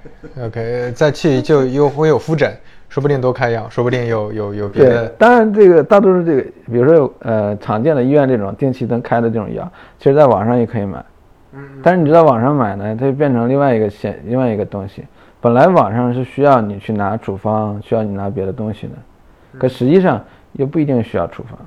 [0.45, 2.53] OK，再去就又会有复诊，
[2.89, 11.05] 说不定多开药，说不定有有有别对的，当然这个大多数这个，比如说呃常见的医院这种定期能开的这种药，其实在网上也可以买。
[11.83, 15.03] 但是你知道网上买呢，它就变成另外一个现另外一个东西。
[15.41, 18.93] 本来网上是需要你去拿处方，需要你拿别的东西的，
[19.59, 20.23] 可实际上
[20.53, 21.59] 又不一定需要处方。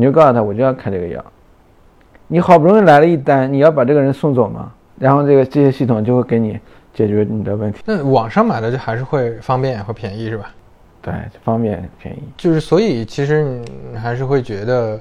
[0.00, 1.22] 你就告诉他，我就要开这个药。
[2.26, 4.72] 你好不容易来了一单，你要把这个人送走吗？
[4.98, 6.58] 然后这个这些系统就会给你
[6.94, 7.82] 解决你的问题。
[7.84, 10.50] 那网上买的就还是会方便会便宜是吧？
[11.02, 11.12] 对，
[11.44, 12.22] 方便便宜。
[12.38, 13.60] 就是所以其实
[13.92, 14.98] 你还是会觉得。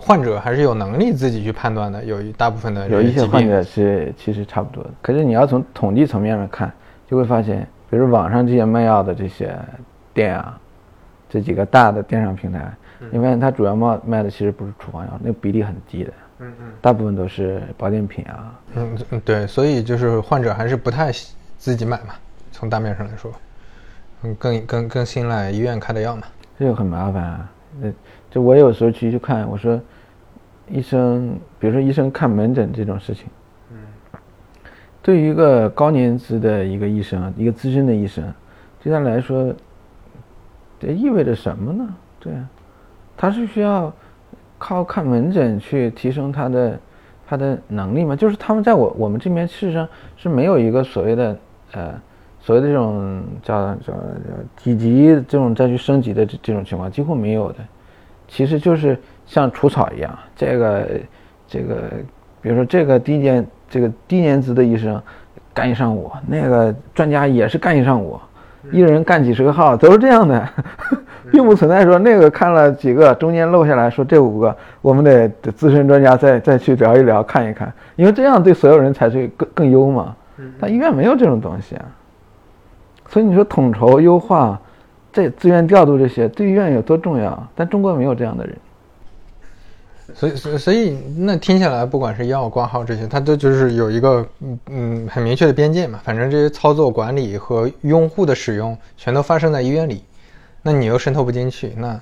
[0.00, 6.72] 患者还是有能力自己去判断的，有一大部分的有一些患者是其实差不多的，可是你要从统计层面上看，
[7.10, 9.52] 就会发现，比如网上这些卖药的这些
[10.14, 10.56] 店啊，
[11.28, 12.72] 这几个大的电商平台，
[13.10, 18.60] 你发现它主要卖卖的其实不是处方药，那个比例很低的，嗯嗯大部分都是保健品啊。
[18.74, 22.14] 嗯嗯，对，所以就是患者还是不太喜自己买嘛，
[22.50, 23.32] 从大面上来说，
[24.22, 26.22] 嗯，更更更信赖医院开的药嘛。
[26.58, 27.50] 这个很麻烦啊。
[27.80, 27.88] 那
[28.30, 29.80] 就我有时候去去看，我说
[30.68, 33.26] 医生，比如说医生看门诊这种事情，
[33.70, 33.78] 嗯，
[35.00, 38.32] 对于一个高年资的一个医生，一个资深的医生，
[38.82, 39.54] 对他来说，
[40.80, 41.88] 这意味着什么呢？
[42.18, 42.48] 对啊，
[43.18, 43.92] 他是需要
[44.56, 46.80] 靠看门诊去提升他的
[47.26, 48.16] 他的能力吗？
[48.16, 51.36] 就是他们在我我们这边事实上是没有一个所谓的
[51.72, 51.94] 呃
[52.40, 53.94] 所谓的这种叫叫叫
[54.56, 57.58] 几级这种再去升级的这这种情况几乎没有的，
[58.28, 60.88] 其实就是像除草一样，这个
[61.46, 61.90] 这个，
[62.40, 65.02] 比如说这个低年这个低年资的医生
[65.52, 68.18] 干一上午，那个专家也是干一上午，
[68.70, 70.48] 一人干几十个号，都是这样的，
[71.30, 80.14] 并不存在说那个看了几个中间漏下来说这五个我们得得资深专家再再去聊一聊看一看，因为这样对所有人才是更更优嘛。
[80.60, 81.84] 但医院没有这种东西啊，
[83.08, 84.60] 所以你说统筹优化，
[85.12, 87.48] 这资源调度这些对医院有多重要？
[87.56, 88.56] 但中国没有这样的人。
[90.14, 96.00] 所以所以所以那听下来，不管是药挂号这些，它都就是有一个嗯嗯很明确的边界嘛。
[96.02, 100.02] 反正这些操作管理和用户的使用全都发生在医院里，
[100.62, 102.00] 那你又渗透不进去，那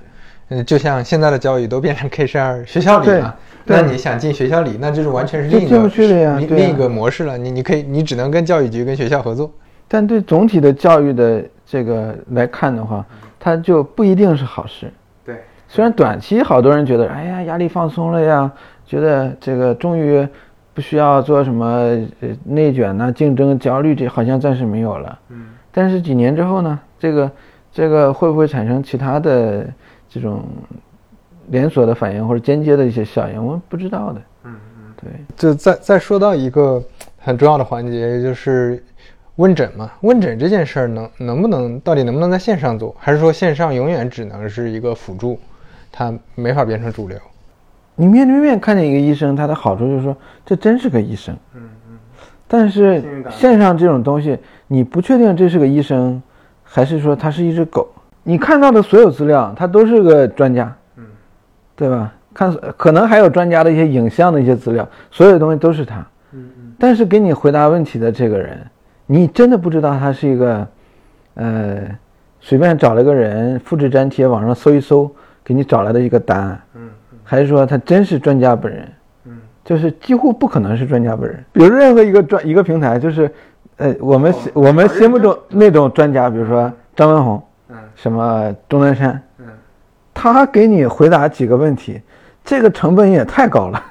[0.49, 7.37] 嗯就像现在的教育都变成 K 十二学校里嘛，对对那你想进学校里，那就是完全是另一个就进不去了呀另另一个模式了。
[7.37, 9.51] 你你可以你只能跟教育局跟学校合作。
[9.89, 13.05] 但对总体的教育的这个来看的话，
[13.39, 14.93] 它就不一定是好事。
[15.25, 15.37] 对，
[15.69, 18.51] 虽然短期好多人觉得，哎呀，压力放松了呀，
[18.85, 20.27] 觉得这个终于
[20.75, 21.67] 不需要做什么
[22.21, 25.19] 呃内卷呐、竞争焦虑，这好像暂时没有了。
[25.29, 27.31] 嗯，但是几年之后呢，这个
[27.77, 29.67] 这个会不会产生其他的
[30.09, 30.43] 这种
[31.49, 34.23] 连锁的反应或者间接的一些效应，我们不知道的。
[34.45, 34.95] 嗯嗯。
[34.97, 36.83] 对，就再再说到一个
[37.19, 38.83] 很重要的环节，就是
[39.35, 39.91] 问诊嘛。
[40.01, 45.39] 问诊这件事儿能能不能到底能不能在线上做，还是说线上永远只能是一个辅助，
[45.93, 47.19] 它没法变成主流？
[47.95, 51.37] 你面对面看见一个医生，他的好处就是说，这真是个医生。
[51.55, 51.61] 嗯
[51.91, 51.99] 嗯。
[52.49, 56.23] 但是线上这种东西，你不确定这是个医生，
[56.77, 57.89] 还是说他是一只狗。
[58.23, 61.05] 你看到的所有资料，他都是个专家，嗯
[61.75, 62.13] 对吧？
[62.35, 66.01] 看可能还有专家的一些影像的一些资料，所有东西都是他。
[66.33, 68.59] 嗯嗯但是给你回答问题的这个人，
[69.07, 70.69] 你真的不知道他是一个，
[71.33, 71.81] 呃，
[72.43, 75.11] 随便找了个人复制粘贴，网上搜一搜，
[75.43, 76.91] 给你找来的一个答案，嗯
[77.25, 78.87] 还是说他真是专家本人？
[79.25, 81.43] 嗯就是几乎不可能是专家本人。
[81.55, 83.33] 比如任何一个专一个平台，就是，
[83.79, 89.47] 呃，我们心我们心目中那种专家，比如说张文宏，嗯什么钟南山，嗯
[90.15, 92.01] 他给你回答几个问题，
[92.43, 93.85] 这个成本也太高了，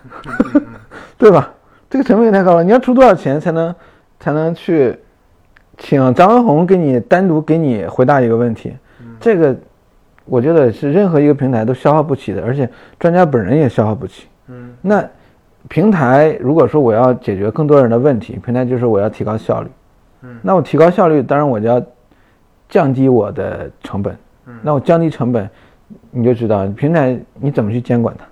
[1.18, 1.52] 对吧？
[1.88, 3.76] 这个成本也太高了，你要出多少钱才能
[4.20, 4.98] 才能去
[5.78, 8.76] 请张文宏给你单独给你回答一个问题？
[9.20, 9.56] 这个
[10.26, 12.68] 我觉得是任何一个平台都消耗不起的，而且
[12.98, 14.28] 专家本人也消耗不起。
[14.48, 15.08] 嗯那
[15.68, 19.70] 平台如果说我要解决更多人的问题，平台就是我要提高效率。
[20.22, 21.82] 嗯那我提高效率，当然我就要
[22.70, 24.16] 降低我的成本。
[24.48, 25.50] 嗯那我降低成本，
[26.12, 28.26] 你就知道平台你怎么去监管它。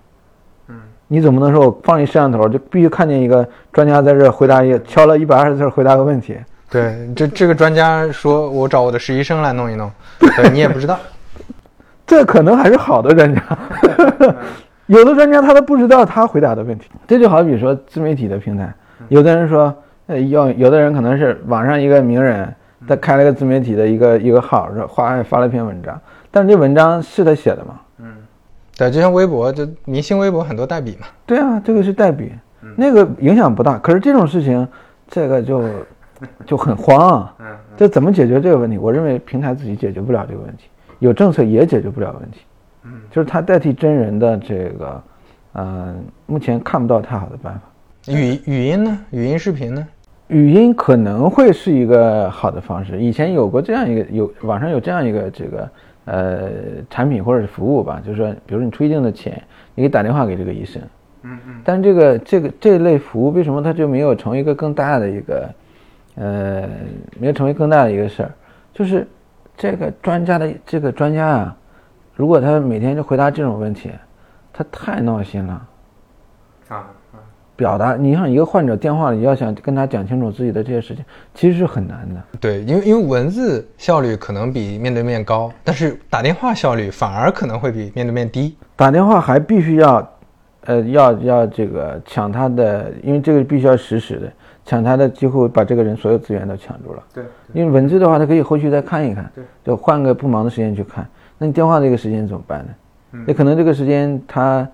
[0.69, 0.75] 嗯
[1.07, 6.35] 你总不能说我放一摄像头就必须看见一个专家在这回答一个敲了一百二十字回答个问题，
[6.69, 10.97] 对，这这个专家说我找我的实习生来弄一弄，对你也不知道。
[12.05, 13.41] 这可能还是好的专家。
[14.87, 18.73] 有的专家他都不知道他回答的问题，这就好比说自媒体的平台，
[19.07, 19.73] 有的人说，
[20.07, 22.53] 呃，要有的人可能是网上一个名人，
[22.87, 27.79] 他开了个自媒体的一个一个号，说哗发了一篇文章，但是这文章是他写的吗？
[27.99, 28.07] 嗯
[28.77, 31.07] 对，就像微博，就明星微博很多代笔嘛。
[31.25, 32.33] 对啊，这个是代笔，
[32.75, 33.77] 那个影响不大。
[33.77, 34.67] 可是这种事情，
[35.07, 35.63] 这个就
[36.45, 37.35] 就很慌啊。
[37.77, 38.77] 这怎么解决这个问题？
[38.77, 40.69] 我认为平台自己解决不了这个问题，
[40.99, 42.39] 有政策也解决不了问题。
[43.09, 45.03] 就是它代替真人的这个，
[45.53, 47.61] 呃，目前看不到太好的办法。
[48.11, 48.99] 语语音呢？
[49.11, 49.87] 语音视频呢？
[50.27, 52.99] 语音可能会是一个好的方式。
[52.99, 55.69] 以前有过这样一个，有网上有这样一个这个。
[56.05, 56.51] 呃，
[56.89, 59.41] 产品或者是服务吧，就是说，比如说你出一定的钱，
[59.73, 60.81] 你可以打电话给这个医生，
[61.21, 65.49] 嗯嗯，但这个这个这类服务为什么它就没有成为一个更大的一个，
[66.15, 66.67] 呃，
[67.17, 68.31] 没有成为更大的一个事儿？
[68.73, 69.07] 就是
[69.55, 71.57] 这个专家的这个专家啊，
[72.15, 73.91] 如果他每天就回答这种问题，
[74.51, 75.67] 他太闹心了，
[76.69, 76.87] 啊。
[77.55, 82.19] 表达，你像一个患者电话里要想跟他讲清楚自己的这些事情，其实是很难的。
[82.41, 88.57] 对，因为因为文字效率可能比面对面高，但是打电话效率反而可能会比面对面低。
[88.75, 90.11] 打电话还必须要，
[90.65, 94.33] 呃，要要这个抢他的，因为这个必须要实时的
[94.65, 97.03] 抢他的，几乎把这个人所有资源都抢住了。
[97.13, 97.23] 对，
[97.53, 101.07] 因为文字的话，他可以后续再看一看，对，就换个不忙的时间去看。
[101.43, 102.73] 那你电话这个时间怎么办呢？
[103.11, 104.65] 嗯，那可能这个时间他。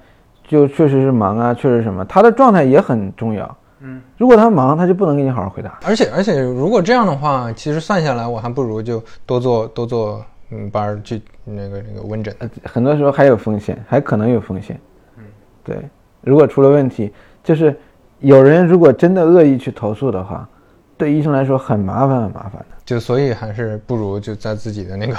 [0.48, 3.58] 就确实是忙啊，确实什么，他的状态也很重要。
[3.82, 5.78] 嗯，如果他忙，他就不能给你好好回答。
[5.86, 12.36] 而且而且，如果这样的话，其实算下来，我还不如就多做多做嗯班儿去那个那个问诊。
[12.64, 14.80] 很多时候还有风险，还可能有风险。
[15.20, 15.24] 嗯，
[15.64, 15.78] 对。
[16.22, 17.80] 如果出了问题，就是
[18.18, 20.50] 有人如果真的恶意去投诉的话，
[20.98, 22.76] 对医生来说很麻烦很麻烦的。
[22.90, 25.16] 就所以还是不如就在自己的那个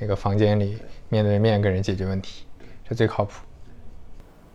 [0.00, 0.76] 那个房间里
[1.08, 2.44] 面对面跟人解决问题，
[2.82, 3.34] 这最靠谱。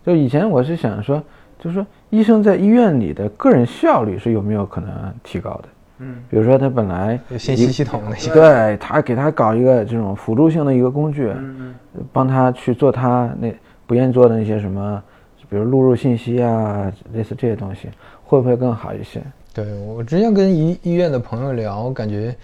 [0.06, 1.24] 就以前我是想说，
[1.58, 4.92] 就是说医生在医院里的个人效率是有没有可能
[5.24, 5.70] 提高的？
[6.00, 11.56] 嗯，比如说他本来信息系统那些，对他给他搞一个这种辅助性的一个工具，嗯
[11.94, 13.56] 嗯，帮他去做他那
[13.88, 15.02] 不愿意做的那些什么，
[15.48, 17.88] 比如录入信息啊，类似这些东西，
[18.26, 19.24] 会不会更好一些？
[19.64, 22.36] 对我之前跟医医院的朋友聊，感觉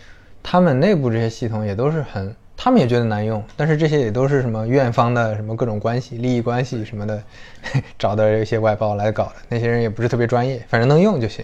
[0.44, 2.36] 他们内部这些系统也都是很。
[2.58, 7.22] 他们也觉得难用，但是这些也都是什么院方的什么各种关系、利益关系什么的，
[8.00, 9.34] 找的一些外包来搞的。
[9.50, 11.44] 那些人也不是特别专业，反正能用就行。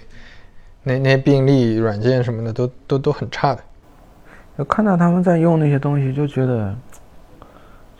[0.83, 3.61] 那那些病历软件什么的都都都很差的。
[4.57, 6.73] 就看到他们在用那些东西，就觉得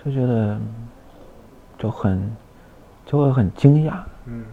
[0.04, 0.58] 就觉得
[1.78, 2.36] 就很
[3.06, 3.96] 就会很惊讶。
[4.26, 4.46] 嗯，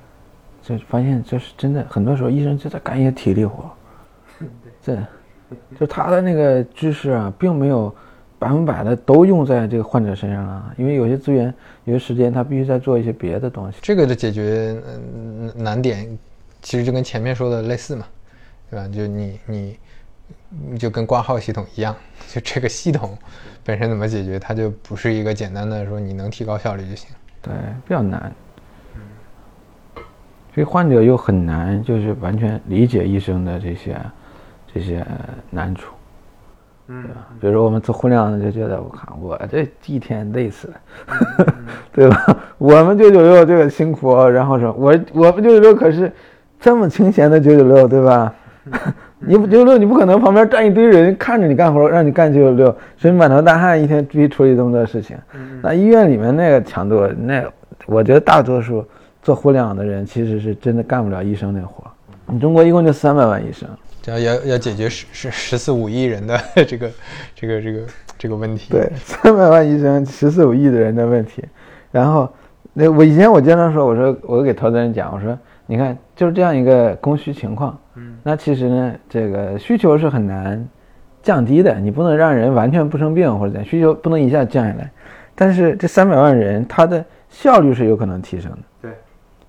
[0.76, 3.70] 就发现这是真的，很多时候医生就在干一些体力活。
[4.83, 4.98] 这
[5.78, 7.94] 就他的那个知识啊，并没有。
[8.40, 11.52] 百分百的都用在这个患者身上啊，因为有些资源、
[11.83, 13.78] 有些时间，他必须在做一些别的东西。
[13.83, 14.81] 这个的解决
[15.57, 16.16] 难点，
[16.62, 18.07] 其实就跟前面说的类似嘛，
[18.70, 18.87] 对吧？
[18.87, 19.78] 就你你
[20.70, 21.92] 你就跟挂号系统一样，
[22.28, 23.18] 就这个系统
[23.64, 27.11] 本身怎么解决，它就不是一个简单的说你能提高效率就行。
[27.42, 27.52] 对，
[27.85, 28.33] 比较难。
[30.59, 30.61] 嗯。
[30.61, 33.97] 所以患者又很难，就是完全理解医生的这些
[34.75, 35.07] 这些
[35.51, 35.94] 难处。
[36.88, 37.05] 嗯，
[37.40, 40.75] 比如说我们做互联网的就觉得，我靠，我这一天累死了，
[41.92, 42.37] 对吧？
[42.59, 46.11] 我们九九六这个辛苦，然后说，我我们九九六可是
[46.59, 48.35] 这么清闲的九九六，对吧？
[49.21, 55.16] 你不九九六，你不可能旁边站一堆人看着你干活，让你干九九六，所以满头大汗，一天必须处理这么多事情。
[55.62, 57.44] 那医院里面那个强度，那
[57.87, 58.83] 我觉得大多数
[59.29, 61.85] 做互联网的人其实是真的干不了医生那活。
[62.25, 63.69] 你中国一共就三百万医生。
[64.07, 66.91] 要要要解决十十十四五亿人的 这个
[67.35, 67.81] 这个这个
[68.17, 68.73] 这个问题。
[68.73, 71.45] 对，三百万医生，十四五亿的人的问题。
[71.93, 72.27] 然后，
[72.73, 77.79] 那我以前我经常说，我说我给投资人讲，我说你看就是这样一个供需情况。
[77.97, 78.17] 嗯。
[78.23, 80.67] 那其实呢，这个需求是很难
[81.23, 84.91] 降低的，你不能让人完全不生病或者怎样，需求不能一下降下来。
[85.35, 88.59] 但是这三百万人，他的效率是有可能提升的。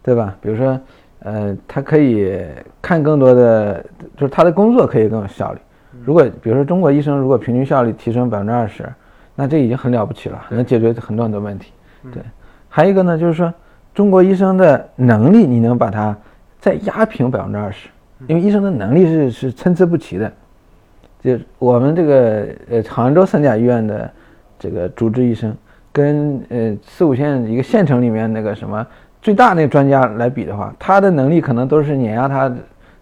[0.04, 0.16] 对。
[0.16, 0.36] 吧？
[0.42, 0.80] 比如说。
[1.22, 2.34] 呃，他可以
[2.82, 3.86] 看更多的，
[4.16, 5.60] 就是他的工作可以更有效率。
[6.06, 8.88] 如果比如说中国医生如果平均效率提升百分之二十，
[9.36, 11.74] 那这已经很了不起了，能解决很多很多问题。
[12.14, 12.24] 对，
[12.70, 13.54] 还有一个呢，就是说
[13.94, 16.16] 中国医生的能力，你能把它
[16.58, 17.90] 再压平百分之二十，
[18.26, 20.32] 因为医生的能力是是参差不齐的。
[21.22, 24.10] 就我们这个呃杭州三甲医院的
[24.58, 25.54] 这个主治医生，
[25.92, 28.88] 跟呃四五线一个县城里面那个什么。
[29.21, 32.49] 最大那专家来比的话，他的能力可能都是碾压他，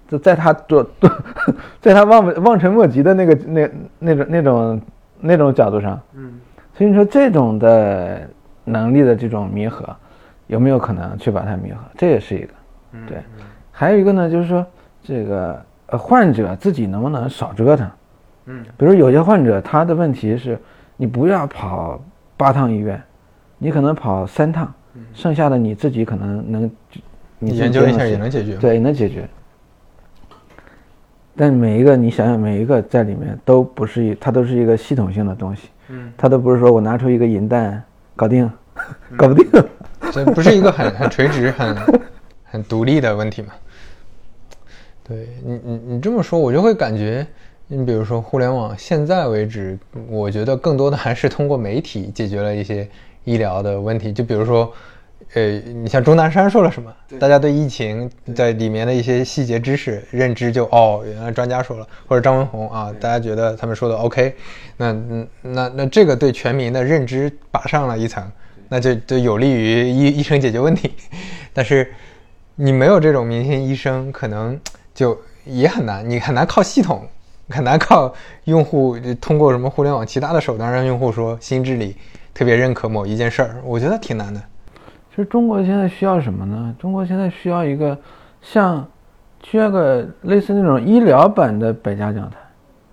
[0.08, 0.88] 在在他做，
[1.80, 4.82] 在他望望尘莫及的那个那那种那种
[5.20, 6.40] 那种角度上，嗯，
[6.74, 8.28] 所以你说这种的
[8.64, 9.96] 能力的这种弥合，
[10.48, 11.78] 有没有可能去把它弥合？
[11.96, 12.48] 这也是一个，
[13.08, 13.18] 对，
[13.72, 14.66] 还有一个呢，就是说
[15.04, 17.90] 这个呃患者自己能不能少折腾？
[18.46, 20.58] 嗯，比如有些患者他的问题是，
[20.96, 22.00] 你不要跑
[22.36, 23.02] 八趟医院，
[23.58, 24.74] 你可能跑三趟，
[25.14, 26.72] 剩下的你自己可能能，
[27.40, 29.28] 你研究一下也能解决，对，也能解决。
[31.36, 37.84] 但每一个你想想，每一个在里面都不是一，它都是一个系统性的东西，嗯，它都不是说我拿出一个银弹
[38.16, 38.52] 搞定，
[39.16, 39.48] 搞不定，
[40.12, 41.76] 这不是一个很很垂直、很
[42.44, 43.50] 很独立的问题嘛？
[45.04, 47.26] 对你，你你这么说，我就会感觉，
[47.68, 49.78] 你比如说互联网，现在为止，
[50.10, 52.90] 我觉得更多的还是通过媒体解决了一些
[53.28, 54.74] 医疗的问题，就比如说。
[55.34, 56.94] 呃，你像钟南山说了什么？
[57.20, 64.34] 大家对疫情在里面的一些细节知识认知就哦，原来专家说了，或者张文宏啊，大家觉得他们说的 OK，
[64.78, 68.24] 那嗯那那这个对全民的认知拔上了一层，
[68.70, 70.94] 那就就有利于医医生解决问题。
[71.52, 71.94] 但是
[72.56, 74.58] 你没有这种明星医生，可能
[74.94, 77.06] 就也很难，你很难靠系统，
[77.50, 78.14] 很难靠
[78.46, 81.98] 用户通过什么互联网其他的手段让用户说心智里
[82.38, 84.40] 特别认可某一件事儿，我觉得挺难的。
[85.10, 86.76] 其实中国现在需要什么呢？
[86.78, 87.98] 中国现在需要一个
[88.44, 88.86] 像，
[89.42, 92.40] 需要个类似那种医疗版的百家讲坛。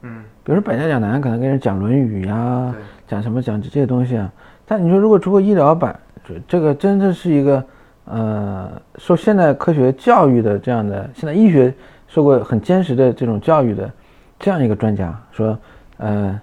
[0.00, 2.74] 嗯，比如说百家讲坛可能跟人讲《论语》呀，
[3.07, 4.33] 讲什么讲这些东西啊。
[4.64, 5.94] 但你说如果出个医疗版，
[6.26, 7.62] 这这个真的是一个
[8.07, 11.70] 呃受现代科学教育的这样的，现在医学
[12.09, 13.92] 受过很坚实的这种教育的
[14.38, 15.59] 这样一个专家说，
[15.98, 16.40] 呃，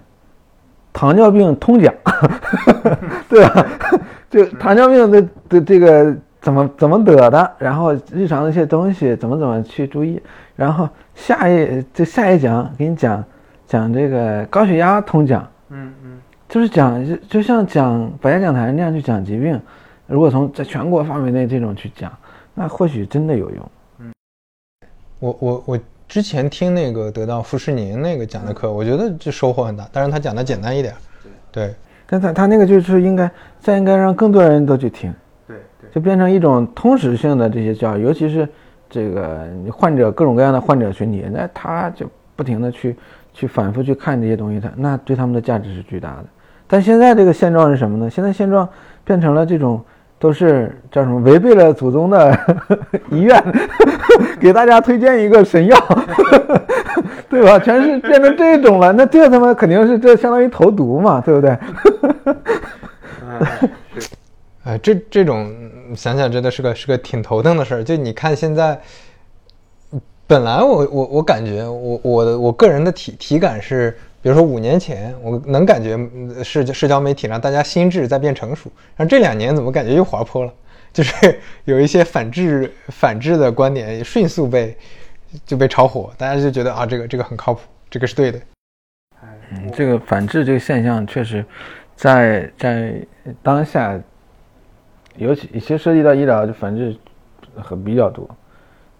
[0.94, 1.94] 糖尿病通讲，
[3.30, 3.66] 对吧？
[4.30, 10.22] 就糖尿病的的这个怎么怎么得的，然后日常的一些东西怎么怎么去注意，
[10.56, 13.24] 然后下一就下一讲给你讲
[13.68, 19.60] 讲这个高血压通讲，嗯嗯，就是讲就就像讲百家讲坛那样去讲疾病，
[20.08, 22.12] 如果从在全国范围内这种去讲，
[22.54, 23.72] 那或许真的有用。
[24.00, 24.12] 嗯，
[25.20, 25.80] 我我我
[26.12, 30.94] 之前听那个得到傅士宁那个讲的课，我觉得就收获很大，但是他讲的简单一点，
[31.54, 31.74] 对。
[32.06, 35.10] 但他他那个就是应该再应该让更多人都去听，
[35.48, 38.46] 对对，就变成一种通识性的这些教育，尤其是
[38.90, 42.94] 这个患者各种各样的患者群体，那他就不停的去
[43.34, 46.26] 去反复去看这些东西，他那对他们的价值是巨大的。
[46.68, 48.10] 但现在这个现状是什么呢？
[48.10, 48.68] 现在现状
[49.06, 49.82] 变成了这种。
[50.22, 51.20] 都是叫什么？
[51.22, 52.38] 违背了祖宗的
[53.10, 53.44] 遗愿，
[54.40, 55.76] 给大家推荐一个神药，
[57.28, 57.58] 对吧？
[57.58, 61.58] 全是变成这种了，那这他妈肯定是这相当于投毒嘛，对不对？
[64.64, 65.52] 哎，这这种
[65.96, 67.84] 想想真的是个是个挺头疼的事儿。
[67.84, 68.80] 就你看现在，
[70.28, 73.98] 本来我我我感觉我我我个人的体体感是。
[74.22, 75.98] 比如说五年前，我能感觉
[76.44, 80.54] 社社交媒体让大家心智在变成熟，然后这两年怎么感觉又滑坡了？
[80.94, 84.78] 就是有一些反智 反智的观点也迅速被
[85.46, 88.40] 就被炒火，大家就觉得啊，这个这个很靠谱，这个是对的。
[89.52, 91.44] 嗯，这个反智这个现象确实，
[91.96, 92.96] 在在
[93.42, 94.00] 当下，
[95.16, 96.96] 尤其一些涉及到医疗，就反智
[97.56, 98.30] 很比较多，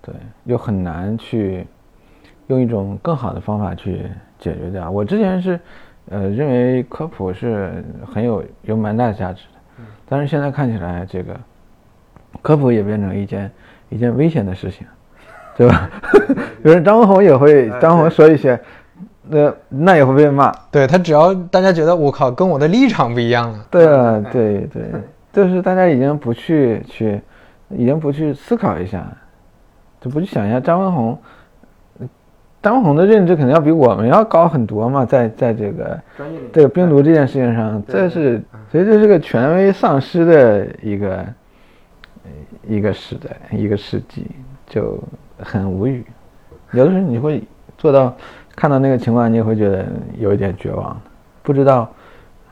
[0.02, 1.68] 对，又很难去
[2.48, 4.10] 用一种更好的方法去。
[4.42, 4.92] 解决掉。
[4.92, 5.58] 我之前是，
[6.10, 11.40] 呃，认为科普是很有有蛮大的价值的，但是现在看起来，这个
[12.42, 13.50] 科普也变成一件
[13.90, 14.86] 一件危险的事情，
[15.56, 15.90] 对吧？
[16.62, 18.60] 比如张文宏也会，张文宏说一些，
[19.30, 20.52] 那那也会被骂。
[20.72, 23.66] 对他，只要大家觉得我靠，跟我的立场不一样了。
[23.70, 24.84] 对啊，对对，
[25.32, 27.22] 就是大家已经不去去，
[27.70, 29.06] 已经不去思考一下，
[30.02, 31.18] 就不去想一下张文宏。
[32.62, 36.00] 张红的认知肯定要比我们要高很多嘛，在在这个
[36.54, 38.42] 这个病毒这件事情上，这是
[38.72, 41.26] 所以这是个权威丧失的一个
[42.68, 44.28] 一个时代，一个世纪，
[44.68, 45.04] 就
[45.40, 46.06] 很无语。
[46.72, 47.44] 有的时候你会
[47.78, 48.16] 做到
[48.56, 49.86] 看到那个情况，你也会觉得
[50.20, 50.96] 有一点绝望，
[51.42, 51.90] 不知道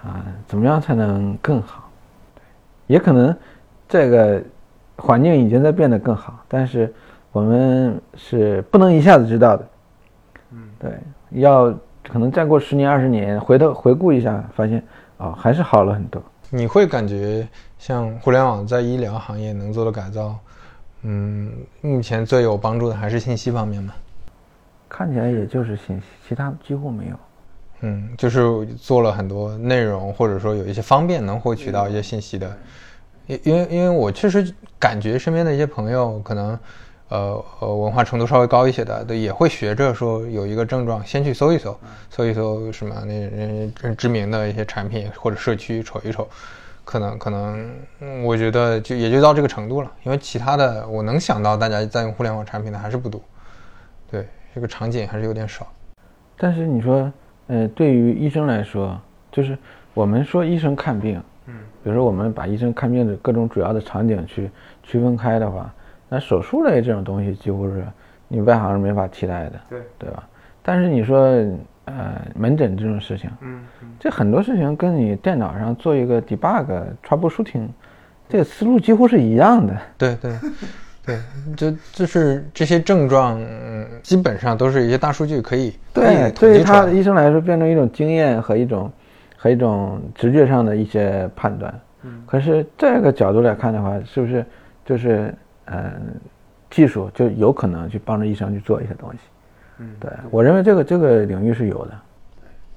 [0.03, 1.88] 啊怎么样才能更好。
[2.88, 3.36] 也可能
[3.88, 4.41] 这个
[4.97, 6.91] 环境已经在变得更好，但是
[7.32, 9.64] 我们是不能一下子知道的。
[10.80, 10.97] 对，
[11.41, 11.65] 要
[12.07, 14.82] 可能再过十年二十年，回头回顾一下，发现
[15.17, 16.23] 啊，还是好了很多。
[16.49, 17.45] 你会感觉
[17.77, 20.36] 像互联网在医疗行业能做的改造，
[21.01, 21.51] 嗯，
[21.82, 23.93] 目前最有帮助的还是信息方面吗？
[24.88, 27.15] 看起来也就是信息，其他几乎没有。
[27.82, 32.57] 嗯，就是做了很多内容，或者说有一些方便能获取到一些信息的。
[33.27, 36.57] 因因为因为我确实感觉身边的一些朋友可能。
[37.10, 41.78] 呃呃，文化程度稍微高一些的，都也会学着说有一个症状，先去搜一搜，
[42.10, 46.28] 搜一搜什么那那知名的一些产品或者社区瞅一瞅，
[46.86, 53.20] 可能可能，我觉得就也就到这个程度了，因为其他的我能想到大家在用互联网产品的还是不多，
[54.10, 55.68] 对这个场景还是有点少。
[56.38, 57.12] 但是你说
[57.47, 58.99] 呃，对于医生来说，
[59.32, 59.57] 就是
[59.95, 64.51] 我们说医生看病，嗯，比如说我们把医生看病的各种主要的场景去
[64.84, 65.74] 区分开的话，
[66.10, 67.86] 那手术类这种东西几乎是
[68.28, 70.28] 你外行是没法替代的，对对吧？
[70.62, 71.20] 但是你说
[71.86, 73.62] 呃门诊这种事情，嗯
[73.99, 76.66] 这很多事情跟你电脑上做一个 debug
[77.07, 77.68] troubleshooting，
[78.28, 79.76] 这个思路几乎是一样的。
[79.97, 80.34] 对对
[81.05, 81.18] 对，
[81.55, 86.86] 就就是这些症状，嗯，基本上都是一些大数据可以对，对于他。
[86.89, 88.91] 医生来说，变成一种经验和一种
[89.36, 91.74] 和一种直觉上的一些判断。
[92.03, 94.45] 嗯，可是这个角度来看的话，是不是
[94.86, 95.34] 就是
[95.70, 95.91] 呃，
[96.70, 99.20] 技术就有可能去帮着医生去做一些东西？
[99.80, 101.91] 嗯，对我认为这个这个领域是有的。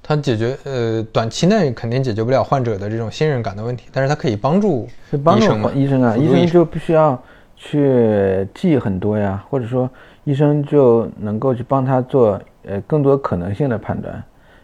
[0.05, 6.45] 它解决呃短期内肯定解决不了患者的这种信任感的问题，但是它可以帮助是帮助医生嘛医生啊，医生。
[6.45, 7.21] 就不需要
[7.55, 9.89] 去记很多呀，或者说
[10.25, 14.21] 医生就能够去帮他做呃更多可能性的判断，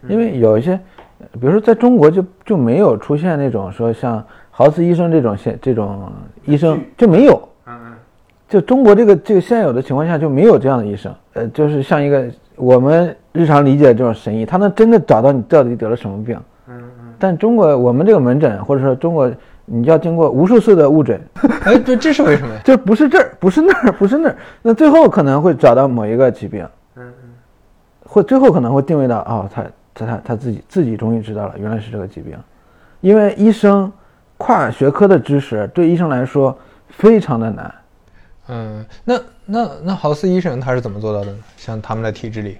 [0.08, 0.72] 因为有一些，
[1.18, 6.12] 呃比如说在中国就就没有出现那种说像豪斯医生这种现这种
[6.44, 7.49] 医生就没有，嗯嗯
[8.50, 12.26] 就中国这个这个现有的情况下就没有这样的医生，呃，就是像一个
[12.56, 16.36] 我们日常理解的这种神医，他能真的找到你到底得了什么病。
[16.66, 19.30] 嗯嗯，但中国我们这个门诊或者说中国，
[19.64, 21.20] 你要经过无数次的误诊，
[21.64, 22.60] 哎，这这是为什么呀？
[22.66, 27.30] 就不是这儿，不是那儿，不是那儿，那最后可能会找到某一个疾病，嗯嗯
[28.04, 29.62] 或最后可能会定位到哦，他
[29.94, 32.36] 他他他自己自己终于知道了，原来是这个疾病，
[33.00, 33.92] 因为医生
[34.36, 37.72] 跨学科的知识对医生来说非常的难。
[38.50, 41.38] 嗯，那那那豪斯医生他是怎么做到的呢？
[41.56, 42.58] 像他们的体制里，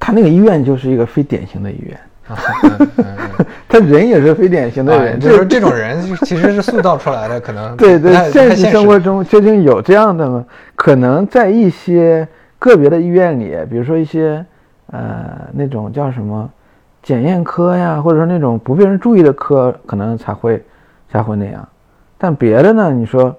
[0.00, 3.06] 他那个医院就是一个非典型的医院，啊，嗯嗯
[3.38, 10.44] 嗯 他人也是非典型的啊，人，就是这种人 其实是塑造出来的，可能对 对，现实生活中究竟有这样的吗？
[10.74, 12.26] 可能在一些
[12.58, 14.44] 个别的医院里，比如说一些
[14.92, 16.48] 呃那种叫什么
[17.02, 20.64] 检验科呀，或者说那种不被人注意的科，可能才会
[21.10, 21.68] 才会那样。
[22.18, 23.36] 但别的呢，你说，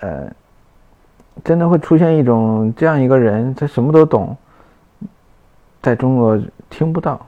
[0.00, 0.26] 呃，
[1.44, 4.36] 真的会出现一种这样一个人，他什么都懂，
[5.80, 7.20] 在中国听不到。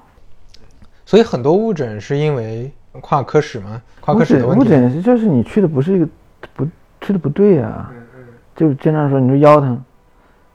[1.06, 4.70] 所以很多误诊是因为跨科室嘛，跨科室的问题误题。
[4.70, 6.08] 诊是就是你去的不是一个
[6.54, 6.66] 不
[7.00, 7.96] 去的不对呀、嗯
[8.56, 9.82] 就经常说你说腰疼，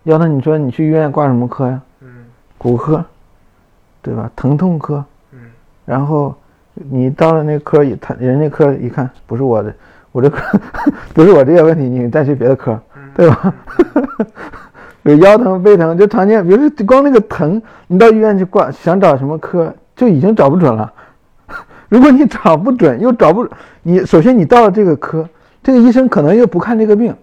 [0.03, 1.81] 腰疼，你说你去医院挂什么科呀？
[2.01, 2.07] 嗯
[2.55, 3.03] 骨科，
[4.03, 4.29] 对吧？
[4.35, 5.39] 疼痛科，嗯
[5.85, 6.35] 然后
[6.73, 9.73] 你到了那科一，他人家科一看不是我的，
[10.11, 10.59] 我这科
[11.15, 12.79] 不是我这个问题，你再去别的科，
[13.15, 13.53] 对吧？
[15.03, 20.91] 有腰疼、背疼，就常见，比如说光那个疼，你到医院去挂，想找什么科就已经找不准了。
[21.89, 23.47] 如果你找不准，又找不，
[23.83, 25.27] 你首先你到了这个科，
[25.63, 27.15] 这个医生可能又不看这个病，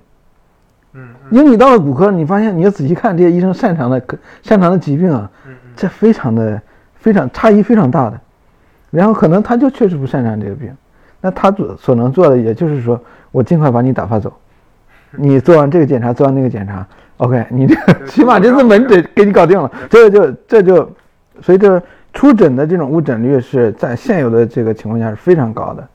[0.95, 6.62] 嗯因为你到了骨科，你发现你要仔细看这些医生擅长的科擅长的疾病啊，嗯这非常的
[6.95, 8.20] 非常差异非常大的，
[8.90, 10.72] 然后可能他就确实不擅长这个病，
[11.20, 13.01] 那他所所能做的也就是说
[13.32, 14.32] 我尽快把你打发走，
[15.16, 16.86] 你做完这个检查，做完那个检查
[17.18, 17.74] ，OK，你这
[18.06, 20.90] 起码这次门诊给你搞定了，这就这就，
[21.40, 21.82] 所以这
[22.12, 25.88] 出诊的这种误诊率是在现有的这个情况下是非常高的。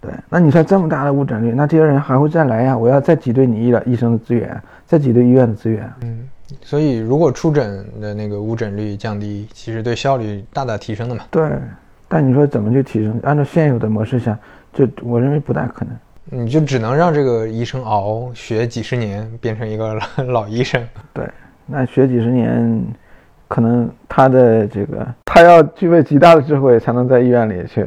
[0.00, 2.76] 对，那你说这么大的误诊率，那这些人还会再来呀？
[2.76, 5.88] 我要再挤兑你医疗医生的资源，再挤兑医院的资源。
[6.02, 6.28] 嗯，
[6.60, 11.22] 所以如果出诊的那个误诊率降低，其实对效率大大提升的嘛。
[11.30, 11.48] 对，
[12.08, 13.20] 但你说怎么去提升？
[13.22, 14.36] 按照现有的模式下，
[14.74, 15.94] 就我认为不大可能。
[16.24, 20.82] 你就只能让这个医生熬学几十年，变成一个老老医生。
[21.12, 21.28] 对，
[21.66, 22.84] 那学几十年，
[23.48, 27.86] 可能他的这个他要具备极大的智慧，才能在医院里去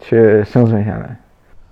[0.00, 1.16] 去生存下来。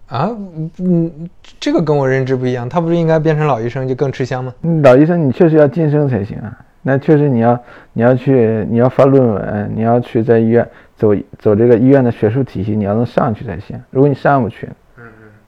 [0.07, 0.31] 啊，
[0.79, 1.11] 嗯，
[1.59, 2.69] 这个跟我认知不一样。
[2.69, 4.55] 他不是应该变成老医生就更吃香吗？
[4.63, 6.59] 嗯老医生，你确实要晋升才行啊。
[6.83, 7.59] 那确实你要
[7.95, 13.81] 你要去你要发论文，你要去在医院走走这个医院的学术体系，你要能上去才行。
[13.91, 14.69] 如果你上不去，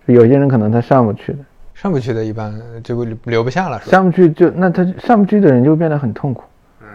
[0.06, 1.38] 有些人可能他上不去的，
[1.74, 3.90] 上不去的一般就留不下了，是吧？
[3.90, 6.44] 上不去就那他上不去的人就变得很痛苦。
[6.80, 6.86] 嗯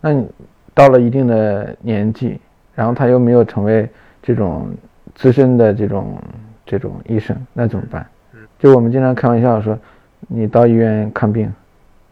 [0.00, 0.26] 那你
[0.72, 2.40] 到了一定的年纪，
[2.74, 3.88] 然后他又没有成为
[4.22, 4.70] 这种
[5.14, 6.16] 资深的这种
[6.64, 8.06] 这种医生，那怎么办？
[8.58, 9.78] 就我们经常开玩笑说，
[10.28, 11.52] 你到医院看病，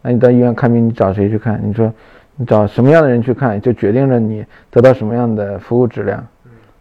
[0.01, 1.59] 那你到医院看病，你找谁去看？
[1.63, 1.91] 你说
[2.35, 6.27] 你找什么样的人去看，就决定了你得到什么样的服务质量，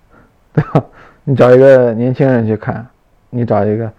[0.52, 0.84] 对吧？
[1.24, 2.86] 你找一个年轻人去看，
[3.30, 3.90] 你找一个。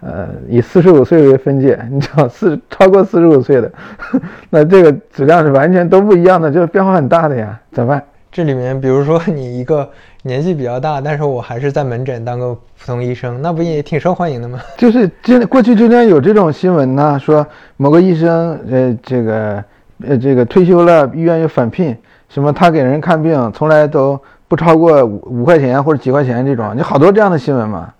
[0.00, 3.68] 呃，以四十五岁为分界， 你找四超过四十五岁的，
[4.48, 8.00] 那这个质量是完全都不一样的，就是变化很大的呀，怎么办？
[8.30, 9.90] 这里面，比如说你一个
[10.22, 14.60] 年纪比较大，但是我还是在门诊当个普通医生，那不也挺受欢迎的吗？
[14.78, 17.44] 就是经过去经常有这种新闻呢，说
[17.76, 19.64] 某个医生，呃，这个，
[20.06, 21.96] 呃，这个退休了，医院又返聘，
[22.28, 24.16] 什么他给人看病从来都
[24.46, 27.92] 不超过五五块钱或者几块钱这种，你好多这样的新闻嘛。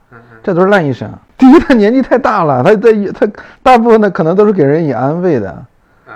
[0.43, 1.11] 这都是烂医生。
[1.37, 3.29] 第一，他年纪太大了，他在他
[3.63, 5.65] 大部分的可能都是给人以安慰的。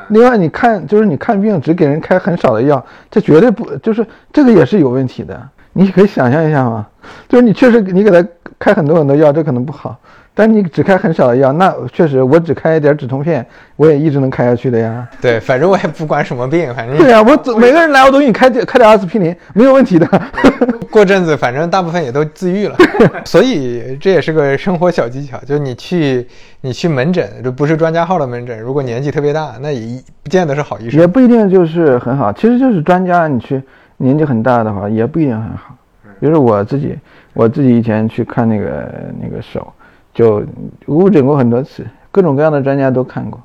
[0.08, 5.40] 另外，你看，就是你看病只给人开很少的药，这绝对不就是这个也是有问题的。
[5.74, 6.86] 你可以想象一下嘛，
[7.28, 8.26] 就是你确实你给他
[8.58, 9.98] 开很多很多药，这可能不好。
[10.34, 13.44] 但你只开很少的药，那确实我只开一点止痛片，
[13.76, 15.06] 我也一直能开下去的呀。
[15.20, 20.08] 对，反正我也不管什么病，反正对呀，我每个人来我都给你开点开点阿司匹林，没有问题的。
[20.90, 22.76] 过阵子反正大部分也都自愈了，
[23.24, 26.26] 所以这也是个生活小技巧，就是你去
[26.62, 32.32] 你去门诊，这不是专家号的门诊，如果年纪特别大，那也不见得是好医生，也不一定就是很好。
[32.32, 33.62] 其实就是专家，你去
[33.98, 35.76] 年纪很大的话，也不一定很好。
[36.20, 36.96] 比如说我自己，
[37.34, 38.88] 我自己以前去看那个
[39.20, 39.70] 那个手。
[40.14, 40.42] 就
[40.86, 43.40] 误诊过很多次，各种各样的专家都看过，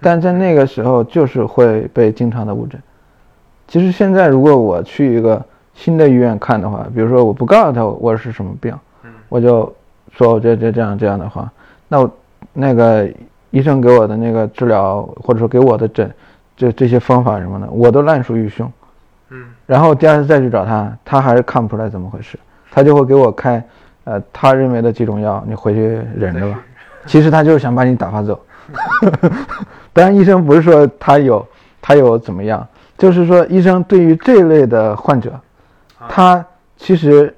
[0.00, 2.80] 但在那个时候就是会被经常的误诊。
[3.66, 8.74] 其实现在如果我去一个新的医院看的话，比如说我不告诉他我是什么病，
[9.28, 9.72] 我就
[10.12, 11.50] 说这这这样这样的话，
[11.88, 12.10] 那
[12.52, 13.08] 那个
[13.50, 16.12] 医生给我的那个治疗或者说给我的诊，
[16.56, 18.70] 这这些方法什么的，我都烂熟于胸。
[19.30, 22.38] 嗯，然后第二次再去找他，他还是看不出来怎么回事，
[22.70, 23.64] 他就会给我开。
[24.10, 26.58] 呃，他认为的几种药，你回去忍着吧。
[27.06, 28.40] 其实他就是想把你打发走。
[29.94, 31.46] 当然，医生不是说他有
[31.80, 32.66] 他有怎么样，
[32.98, 35.38] 就是说医生对于这类的患者，
[36.08, 36.44] 他
[36.76, 37.32] 其实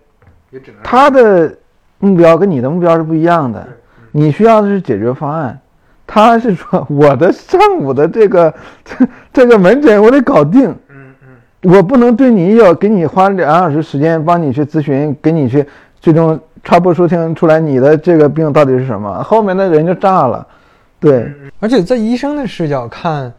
[0.83, 1.55] 他的
[1.99, 3.69] 目标跟你的目标是不一样的。
[4.11, 5.61] 你需要的是解决方案，
[6.07, 8.55] 他是说我的上午的这个
[9.31, 10.75] 这个门诊我得搞定。
[10.89, 11.15] 嗯
[11.63, 15.67] 嗯，我不能对你有给你花两小时时间帮你去咨询，给你去
[16.01, 16.41] 最终。
[16.65, 20.47] 查不出听出来你的这个病到底是什么，后面的人就炸了，
[21.01, 21.33] 对。
[21.59, 23.33] 而且在医生的视角看，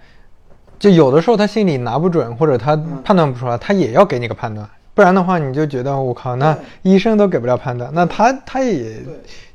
[0.77, 9.01] 就有的时候他心里拿不准，或者他判断不出来，他也要给你个判断，不然的话你就觉得我靠，那医生都给不了判断，那他他也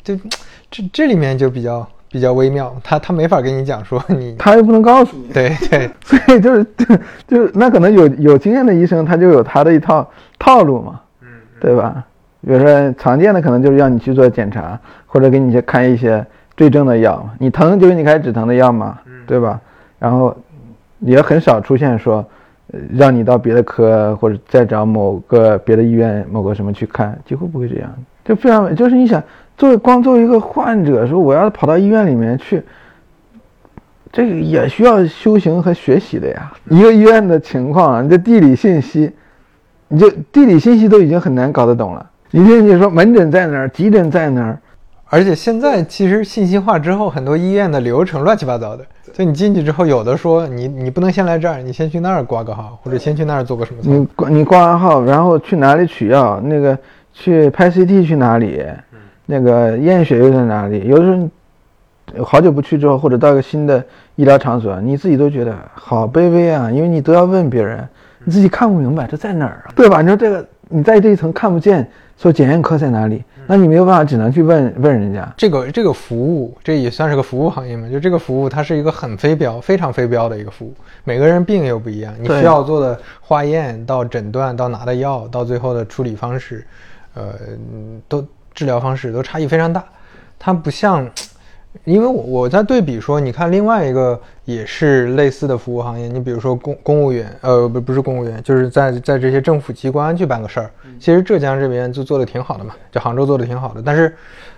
[0.03, 0.17] 就
[0.71, 6.67] 这这里面就比较比较微妙，他他没法跟你讲说你，他又不能告诉你，对对， 所以就是
[7.27, 11.29] 就是那可能有有经验的医生他就有他的一套套路嘛，嗯，
[11.61, 12.05] 对吧？
[12.41, 16.25] 比如说常见的可能就是要你去做检查，或者给你去开一些
[16.55, 17.29] 对症的药。
[17.39, 19.61] 你疼就给你开止疼的药嘛，对吧？
[19.99, 20.37] 然后
[21.01, 22.25] 也很少出现说，
[22.95, 27.93] 让你到别的科或者再找某个别的医院某个什么去看，几乎不会这样。
[28.25, 29.23] 就非常就是你想
[29.57, 32.63] 作为光作为一个患者说我要跑到医院里面去，
[34.13, 36.53] 这个也需要修行和学习的呀。
[36.69, 39.11] 一个医院的情况，你的地理信息，
[39.89, 42.11] 你就地理信息都已经很难搞得懂了。
[42.31, 44.59] 你听你说门诊在哪儿，急诊在哪儿，
[45.07, 48.85] 而且现在其实信息化之后，很多医院的流程乱七八糟的。
[49.15, 53.81] 就你进去之后，有的说你你不能先来这儿，你先去那儿挂个号，或者先去那儿做个什么。
[53.83, 56.39] 你挂你挂完号，然后去哪里取药？
[56.41, 56.79] 那个
[57.15, 58.63] 去拍 CT 去哪里？
[59.25, 60.87] 那个验血又在哪里？
[60.87, 61.11] 有的时
[62.19, 63.83] 候好久不去之后，或者到一个新的
[64.17, 67.89] 医疗场所，你自己都觉得好卑微啊，因为你都要问别人，
[68.25, 69.73] 你自己看不明白这在哪儿啊？
[69.75, 70.03] 对吧？
[70.03, 71.89] 你说这个你在这一层看不见。
[72.21, 73.23] 说检验科在哪里？
[73.47, 75.33] 那你没有办法，只能去问问人家。
[75.37, 77.89] 这个这个服务，这也算是个服务行业嘛？
[77.89, 80.75] 就这个服务，它是一个很非标、非常非标的一个服务。
[81.05, 86.67] 每个人病又不一样，你需要做的化验到诊断到拿的药到最后的处理方式，
[87.15, 87.33] 呃，
[88.09, 89.85] 都治疗方式都差异非常大。
[90.41, 91.09] 它不像。
[91.85, 103.83] 因为我我在对比说，你看另外一个也是类似的服务行业，你比如说公公务员，呃不不是公务员，就是在在这些政府机关去办个事儿，其实浙江这边就做的挺好的嘛，就杭州做的挺好的。
[103.83, 104.15] 但是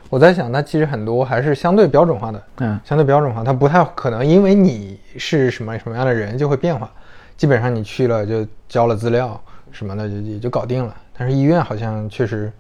[0.09, 6.91] 我在想，它其实很多还是相对标准化的，嗯，相对标准化，它不太可能因为你是什么什么样的人就会变化，
[7.37, 9.39] 基本上你去了就交了资料
[9.73, 10.95] 什么的就也就搞定了。
[11.17, 12.51] 但是医院好像确实。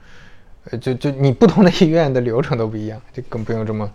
[0.70, 3.90] 呃，就就你不同的医院的流程都不一样，就更不用这么，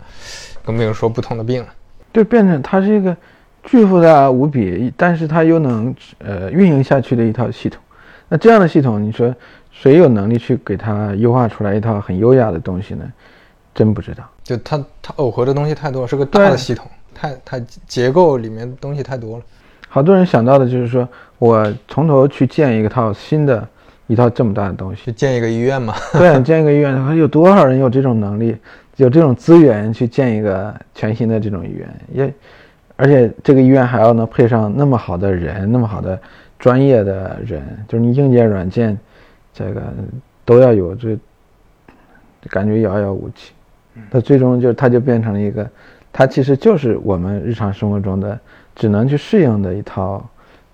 [0.64, 1.68] 更不用说不同的病了。
[2.12, 3.16] 就变成它是一个
[3.62, 7.82] 巨复杂无比，但是它又能呃运营下去的一套系统。
[8.28, 9.34] 那这样的系统，你说
[9.70, 13.04] 谁有能力去给它优化出来一套很优雅的东西呢？
[13.74, 14.28] 真不知道。
[14.42, 19.44] 就它它耦合的东西太多，是个大的系统，太它结构里面东西太多了。
[19.88, 21.08] 好多人想到的就是说
[21.38, 23.66] 我从头去建一套新的。
[24.06, 25.94] 一套这么大的东西，建一个医院嘛？
[26.16, 28.56] 对，建一个医院，有多少人有这种能力，
[28.96, 31.88] 有这种资源去建一个全新的这种医院？
[32.12, 32.34] 也，
[32.94, 36.16] 而且这个医院还要能配上那么好的人，那么好的
[36.58, 38.96] 专业的人，就是你硬件、软件，
[39.52, 39.82] 这个
[40.44, 41.18] 都要有，这
[42.48, 43.52] 感觉遥遥无期。
[44.10, 45.68] 那最终就它就变成了一个，
[46.12, 48.38] 它其实就是我们日常生活中的
[48.76, 50.24] 只能去适应的一套，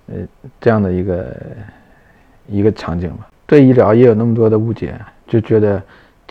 [0.08, 0.16] 呃，
[0.60, 1.34] 这样的一个。
[2.48, 3.28] 一个场景吧。
[3.46, 4.94] 对医疗也有那么多的误解，
[5.26, 5.82] 就觉得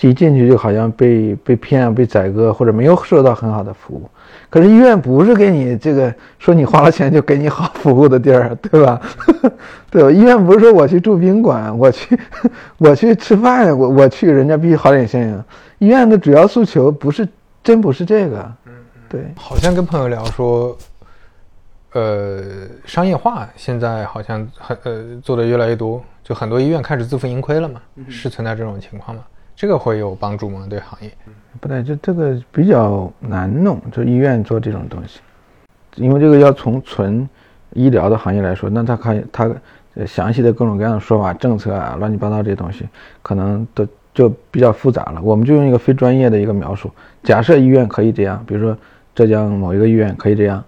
[0.01, 4.09] 一进去就好像被被骗、被宰割，或者没有受到很好的服务。
[4.49, 8.99] 可是医院不是给你这个说你花了钱就给你好服务的地儿， 对吧？
[9.91, 10.11] 对吧？
[10.11, 12.17] 医院不是说我去住宾馆，我去
[12.79, 15.45] 我去吃饭，我我去人家必须好点心啊。
[15.77, 17.27] 医院的主要诉求不是
[17.63, 18.71] 真不是这个，嗯，
[19.07, 19.21] 对。
[19.35, 20.75] 好像跟朋友聊说，
[21.93, 22.41] 呃，
[22.85, 29.23] 商业化现在好像很呃做的越来越多，就很多医院开始自负盈亏了嘛，是存在这种情况吗？
[29.55, 30.65] 这个会有帮助吗？
[30.69, 31.11] 对行业？
[31.59, 35.19] 不对，就这个比较难弄，就医院做这种东西，
[35.95, 37.27] 因为这个要从纯
[37.73, 39.49] 医疗的行业来说，那他看他
[40.07, 42.87] 详细的各种各样的说法、政策啊，乱七八糟这些东西，
[43.21, 45.21] 可能都就比较复杂了。
[45.21, 46.89] 我们就用一个非专业的一个描述，
[47.21, 48.75] 假设医院可以这样，比如说
[49.13, 50.63] 浙江某一个医院可以这样，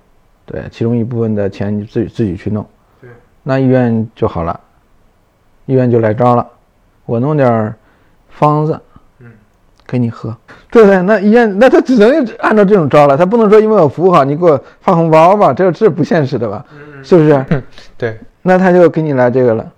[0.46, 2.66] 对，其中一部分的钱你自己自己去弄，
[3.02, 3.10] 对，
[3.44, 4.60] 那医院就好了，
[5.66, 6.48] 医院就来招了，
[7.06, 7.74] 我弄点
[8.30, 8.80] 方子。
[9.86, 10.36] 给你喝，
[10.72, 11.00] 对不对？
[11.04, 16.66] 那医院那他只能按照这种招了，他不能说因为我服务好，你给我发红包吧，这这不现实的吧？
[17.04, 17.64] 是不是？
[17.96, 19.72] 对，那他就给你来这个了，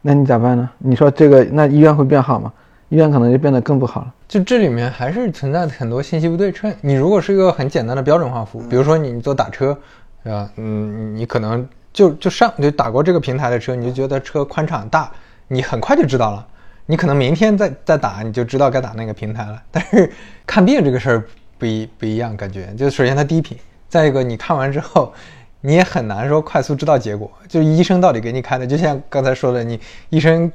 [0.00, 0.70] 那你咋办呢？
[0.78, 2.50] 你说这个那医院会变好吗？
[2.92, 4.14] 医院可能就变得更不好了。
[4.28, 6.70] 就这里面还是存在很多信息不对称。
[6.82, 9.74] 你如果是一个很简单的标准化服务，比如说你做打车，
[10.22, 10.50] 对吧？
[10.56, 15.10] 嗯，你可能就就上就打过这个平台的车，你就觉得车宽敞大，
[15.48, 16.46] 你很快就知道了。
[16.84, 19.62] 你可能明天再再打，你就知道该打那个平台了。
[19.70, 20.12] 但是
[20.46, 21.24] 看病这个事儿
[21.56, 23.56] 不一不一样，感觉就首先它低频，
[23.88, 25.14] 再一个你看完之后，
[25.62, 27.30] 你也很难说快速知道结果。
[27.48, 29.80] 就医生到底给你开的，就像刚才说的，你
[30.10, 30.52] 医生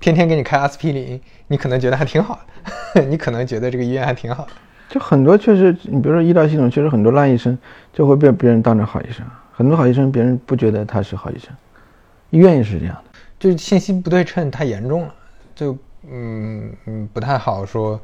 [0.00, 2.40] 天天给你开阿司匹林，你可能觉得还挺好
[2.94, 4.50] 的， 你可能觉得这个医院还挺好的。
[4.88, 7.56] 就很多确实，你比如说医疗系统确实很多烂医生
[7.92, 11.50] 就会被别人当成好医生，很多好医生别人不觉得他是好医生，
[12.30, 15.14] 医院也是这样的，就是信息不对称太严重了。
[15.54, 15.76] 就
[16.08, 18.00] 嗯嗯不太好说，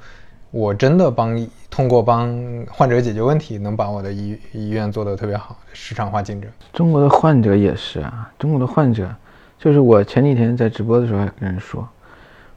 [0.51, 2.37] 我真的帮通过帮
[2.69, 6.51] 患者解决问题，能把我的医医院做得特别好，市场化竞争。
[6.73, 9.09] 中国的患者也是啊，中国的患者，
[9.57, 11.89] 就是我前几天在直播的时候还跟人说，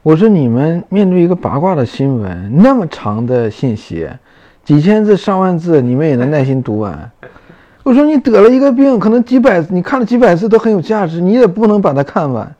[0.06, 4.08] 我说你们面对一个八卦的新闻，那么长的信息，
[4.62, 7.10] 几千字上万字，你们也能耐心读完？
[7.82, 12.54] 我说你得了一个病，可能几百，你看了几百字都很有价值，你也不能把它看完。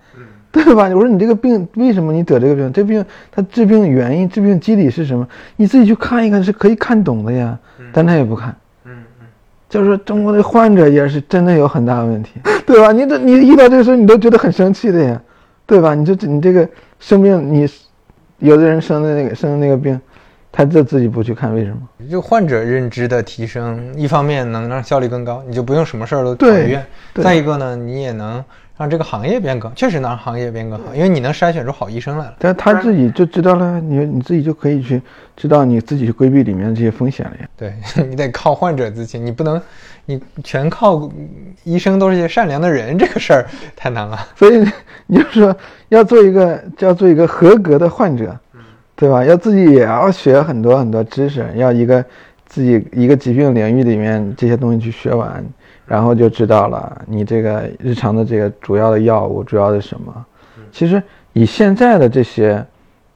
[0.51, 0.89] 对吧？
[0.89, 2.73] 我说你这个病为什么你得这个病？
[2.73, 5.25] 这病它治病原因、治病机理是什么？
[5.55, 7.57] 你自己去看一看是可以看懂的呀。
[7.93, 8.49] 但他也不看。
[8.87, 8.91] 嗯
[9.21, 9.27] 嗯。
[9.69, 12.91] 就是说中国的患者也是真的有很大的问题，对吧？
[12.91, 15.23] 你这你遇到这个事你都觉得很生气的呀，
[15.65, 15.95] 对吧？
[15.95, 16.69] 你这你这个
[16.99, 17.69] 生病，你
[18.39, 20.01] 有的人生的那个生的那个病，
[20.51, 22.09] 他就自己不去看，为什么？
[22.11, 26.87] 就患者认知的提升，一方面能让效率更高，你就不用什么事儿都跑医院。
[27.15, 28.45] 再一个呢，你也能。
[28.79, 32.35] 让这个行业变更，确实能让行业变更好，因为你能筛选出好医生来了。
[32.39, 35.01] 但他自己就知道了，你你自己就可以去
[35.37, 37.49] 知道你自己去规避里面的这些风险了呀。
[37.57, 37.73] 对
[38.07, 39.61] 你得靠患者自己，你不能，
[40.05, 41.11] 你全靠
[41.65, 44.19] 医生都是些善良的人，这个事儿太难了。
[44.37, 44.63] 所以
[45.07, 45.57] 你就说
[45.89, 48.39] 要做一个，要做一个合格的患者，
[48.95, 49.25] 对吧？
[49.25, 52.05] 要自己也要学很多很多知识，要一个
[52.45, 55.43] 自己一个疾病领域里面这些东西去学完。
[55.87, 60.27] 然后就知道了，你这个日常的这个主要的药物主要的什么？
[60.73, 61.01] 其实
[61.33, 62.67] 以现在的这些，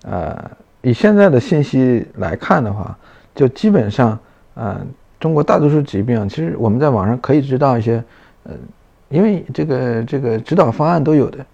[0.05, 0.51] 呃，
[0.81, 2.97] 以现在的信息来看的话，
[3.35, 4.17] 就基本上，
[4.55, 4.81] 呃，
[5.19, 8.03] 中国大多数疾病，其实我们在网上可以知道一些，
[8.45, 8.53] 呃，
[9.09, 11.45] 因为这个这个指导方案都有的，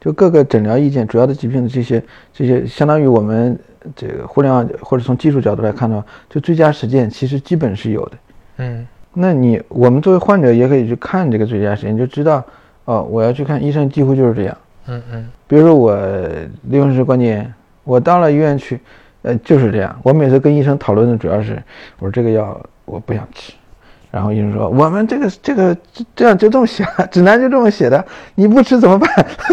[0.00, 2.02] 就各个诊疗意见，主要的疾病的这些
[2.32, 3.58] 这些，相当于我们
[3.96, 8.12] 这个互联网或者从技术角度来看的话，就最佳实践其实基本是有的，
[8.58, 8.86] 嗯。
[9.12, 12.44] 那你我们作为患者也可以去看这个最佳时间，就知道，
[12.84, 14.56] 哦，我要去看医生，几乎就是这样。
[14.86, 15.28] 嗯嗯。
[15.46, 15.96] 比如说我
[16.68, 17.54] 类风湿关节炎，
[17.84, 18.80] 我到了医院去，
[19.22, 19.98] 呃，就是这样。
[20.02, 21.60] 我每次跟医生讨论的主要是，
[21.98, 23.52] 我说这个药我不想吃，
[24.12, 25.76] 然后医生说我们这个这个
[26.14, 28.04] 这样就这么写， 指南就这么写的，
[28.36, 29.08] 你不吃怎么办？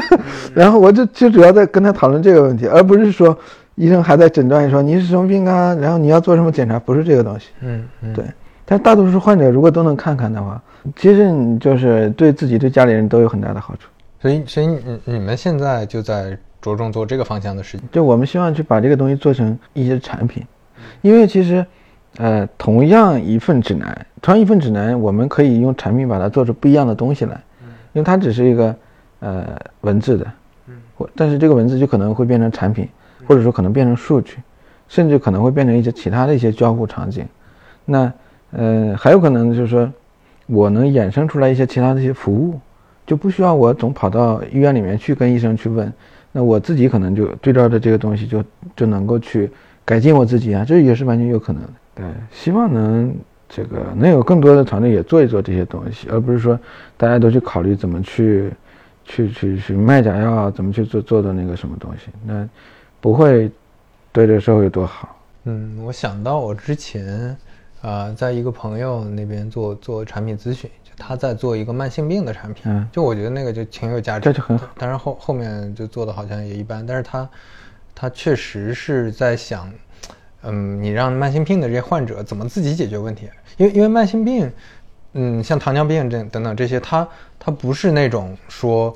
[0.53, 3.37] 然后我就就主要在跟他讨论这个问题，而不是说
[3.73, 7.47] 医生还在诊断说你是什么病啊，然后你要做什么检查，不是这个东西。
[7.61, 8.13] 嗯嗯。
[8.13, 8.23] 对。
[8.69, 10.61] 但大多数患者如果都能看看的话，
[10.97, 13.87] 其实你就是对自己、对家里人都有很大的好处。
[14.21, 17.87] 所以，所以你你们现在就在着重做这个方向的事情。
[17.93, 20.45] 就我们希望去把这个东西做成一些产品，
[21.01, 21.65] 因为其实，
[22.17, 27.41] 呃，同样一份指南，同样一份指南，我们可以用产品把它做出不一样的东西来。
[27.93, 28.75] 因为它只是一个
[29.21, 30.25] 呃文字的，
[30.67, 32.87] 嗯，或但是这个文字就可能会变成产品，
[33.25, 34.37] 或者说可能变成数据，
[34.87, 37.25] 甚至可能会变成一些其他的一些交互场景。
[37.85, 38.11] 那
[38.51, 39.91] 呃，还有可能就是说，
[40.45, 42.59] 我能衍生出来一些其他的一些服务，
[43.05, 45.91] 就不需要我总跑到医院里面去跟医生去问，
[46.31, 48.43] 那我自己可能就对照着这个东西就
[48.75, 49.49] 就能够去
[49.83, 51.69] 改进我自己啊，这也是完全有可能的。
[51.95, 53.13] 对，希望能
[53.49, 56.59] 这个能有更多的团队也做一做这些东西，而不是说
[56.95, 58.51] 大家都去考虑怎么去
[59.03, 62.47] 去去去卖假药啊，怎么去做做的那个什么东西，那
[63.01, 63.49] 不会
[64.11, 65.15] 对这个社会有多好。
[65.45, 67.35] 嗯，我想到我之前，
[67.81, 74.67] 呃，在一个朋友那边做做产品咨询，就他在做一个慢性病的产品，嗯就我觉得那个就挺有价值，这就很好。
[74.77, 77.29] 但是后后面就做的好像也一般，但是他
[77.93, 79.71] 他确实是在想，
[80.43, 83.29] 嗯，你让慢性病的这些患者怎么自己解决问题？
[83.57, 84.51] 因为因为慢性病，
[85.13, 87.07] 嗯，像糖尿病这等等这些，他
[87.39, 88.95] 他不是那种说。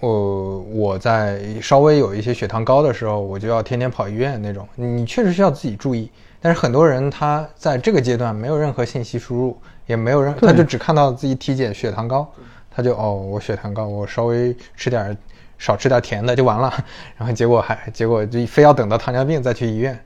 [0.00, 4.66] 呃，我在稍微有一些血糖高的时候，我就要天天跑医院那种。
[4.74, 6.10] 你确实需要自己注意，
[6.42, 12.30] 但是很多人他在这个阶段没有任何信息输入，也没有任，他就只看到自己体检血糖高，
[12.70, 15.16] 他就哦，我血糖高，我稍微吃点
[15.56, 16.70] 少吃点甜的就完了，
[17.16, 19.98] 然后结果还结果就非要等到糖尿病再去医院，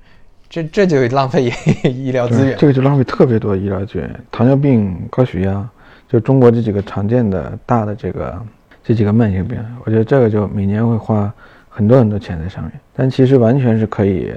[0.49, 1.51] 这这就浪费
[1.83, 2.57] 医疗资源。
[2.59, 4.15] 这个就浪费特别多医疗资源。
[4.31, 5.69] 糖尿病、高血压，
[6.09, 8.41] 就中国这几个常见的大的这个。
[8.89, 11.35] 这几个慢性病，我觉得这个就每年会花
[11.69, 14.33] 很多很多钱在上面，但其实完全是可以，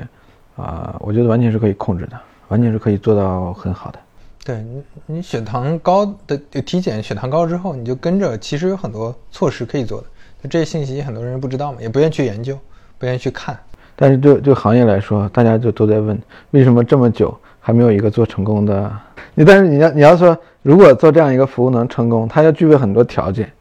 [0.59, 3.99] 啊，我觉得完全是可以控制的，完全是可以做到很好的。
[4.43, 10.07] 对你，你血糖高的体检，血糖高之后，你就跟着，其实有很多措施可以做的。
[10.43, 12.57] 就这些信息，很多人不知道嘛，也不愿意去研究，
[12.97, 13.57] 不愿意去看。
[13.95, 16.17] 但是就就行业来说，大家就都在问，
[16.51, 18.91] 为什么这么久还没有一个做成功的？
[19.35, 23.51] 你但是你要你要说，如果做这样一个服务能成功，它要具备很多条件。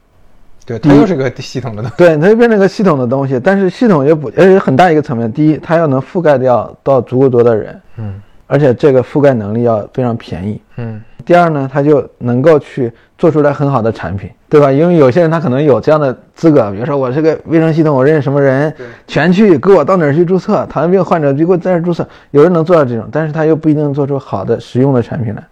[0.77, 1.97] 对，它又是个系统的东西。
[1.97, 3.39] 对，它就变成个系统的东西。
[3.39, 5.31] 但是系统也不，而且很大一个层面。
[5.31, 11.01] 第一，它要能覆盖掉到足够多的人，嗯，而且这个覆盖能力要非常便宜，嗯。
[11.25, 14.71] 第二呢，它就能够去做出来很好的产品，对吧？
[14.71, 18.73] 因为有些人他可能有这样的资格，比如说我这个卫生系统，我认识什么人，
[19.05, 22.07] 全去给我到哪儿去注册，糖尿病患者就给我在这注册。
[22.31, 25.43] 有人能做到这种，但是他又不一定做出好的实用的产品来。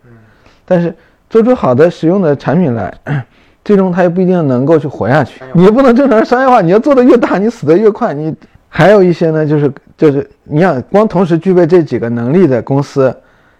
[0.65, 0.95] 但是
[1.29, 2.93] 做出好的实用的产品来。
[3.67, 6.61] 最终他也不一定能够去活下去，你也不能正常商业化。
[6.61, 8.13] 你要做的越大，你死的越快。
[8.13, 8.33] 你
[8.69, 13.13] 还有一些呢，就是就是你想光同时具备这几个能力的公司，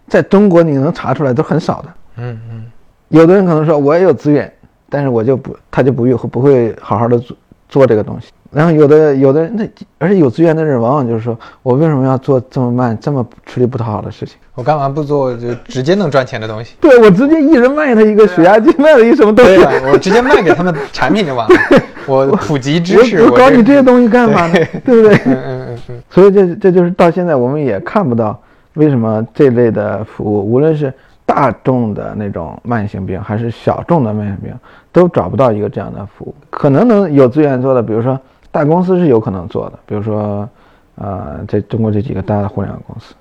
[0.07, 1.89] 在中国你能查出来都很少的。
[2.19, 2.63] 嗯嗯，
[3.09, 4.49] 有的人可能说我也有资源，
[4.89, 7.35] 但是我就不他就不会不会好好的做
[7.67, 8.29] 做这个东西。
[8.51, 14.35] 然后有的有的人那而且有资源的人往往就是说我为什么要做这么慢这么吃力不讨好的事情？
[14.55, 16.75] 我干嘛不做就直接能赚钱的东西？
[16.79, 19.55] 对我直接一人卖他一个血压计，卖了一什么东西？
[19.57, 21.55] 对我直接卖给他们产品就完了。
[22.07, 24.53] 我普及知识，我搞你这些东西干嘛呢？
[24.85, 25.15] 对不对？
[25.25, 26.03] 嗯嗯嗯嗯。
[26.09, 28.39] 所以这这就是到现在我们也看不到
[28.75, 30.91] 为什么这类的服务，无论是
[31.25, 34.53] 大众的那种慢性病，还是小众的慢性病，
[34.91, 36.33] 都找不到一个这样的服务。
[36.49, 38.17] 可能能有资源做的，比如说
[38.57, 40.49] 大公司是有可能做的，比如说
[40.95, 43.13] 呃，在中国这几个大的互联网公司。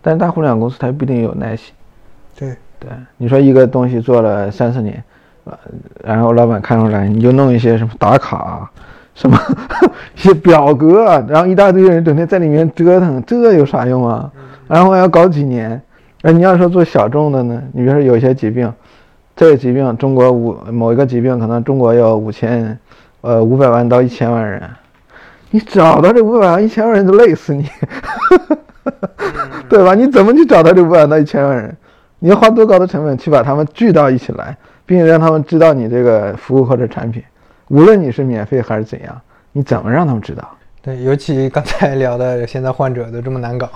[0.00, 1.74] 但是大互联网公司它不一定有耐心，
[2.38, 5.02] 对对，你说一个东西做了三四年，
[5.42, 5.58] 呃，
[6.04, 8.70] 然后老板看出来，你就弄一些什么打卡，
[9.16, 9.36] 什么
[10.14, 14.30] 一些表格，然后一大堆人整天在里面折腾，这有啥用啊？
[14.68, 15.82] 然后还要搞几年。
[16.22, 18.72] 那你要说做小众的呢，你比如说有一些疾病，
[19.34, 22.78] 这个疾病中国五某一个疾病可能中国有五千，
[23.20, 24.62] 呃五百万到一千万人，
[25.50, 27.68] 你找到这五百万一千万人都累死你。
[29.68, 29.94] 对吧？
[29.94, 31.76] 你怎么去找到这五百万到一千万人？
[32.18, 37.22] 你要花多高的成本去把他们聚到一起来，并且让他们知道你这个服务或者产品，
[37.68, 39.20] 无论你是免费还是怎样，
[39.52, 40.48] 你怎么让他们知道？
[40.82, 43.68] 对，尤其刚才 聊的，现在患者都这么难搞。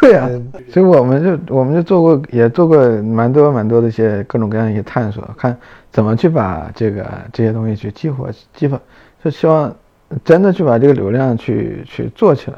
[0.00, 0.28] 对呀，
[0.70, 5.56] 所以我们就我们就做过，也做过蛮多蛮多的一些各种各样的一些探索，看
[5.90, 8.78] 怎么去把这个这些东西去激活、激发，
[9.24, 9.74] 就希望
[10.22, 12.56] 真的去把这个流量去去做起来。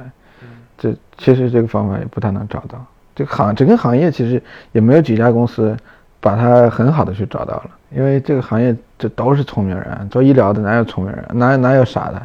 [0.77, 2.85] 这其实这个方法也不太能找到，
[3.15, 5.77] 这个行整个行业其实也没有几家公司
[6.21, 12.21] 把它很好的去找到了，因为这个行业这都是聪明人，做医疗的哪有聪明人，哪哪有傻的？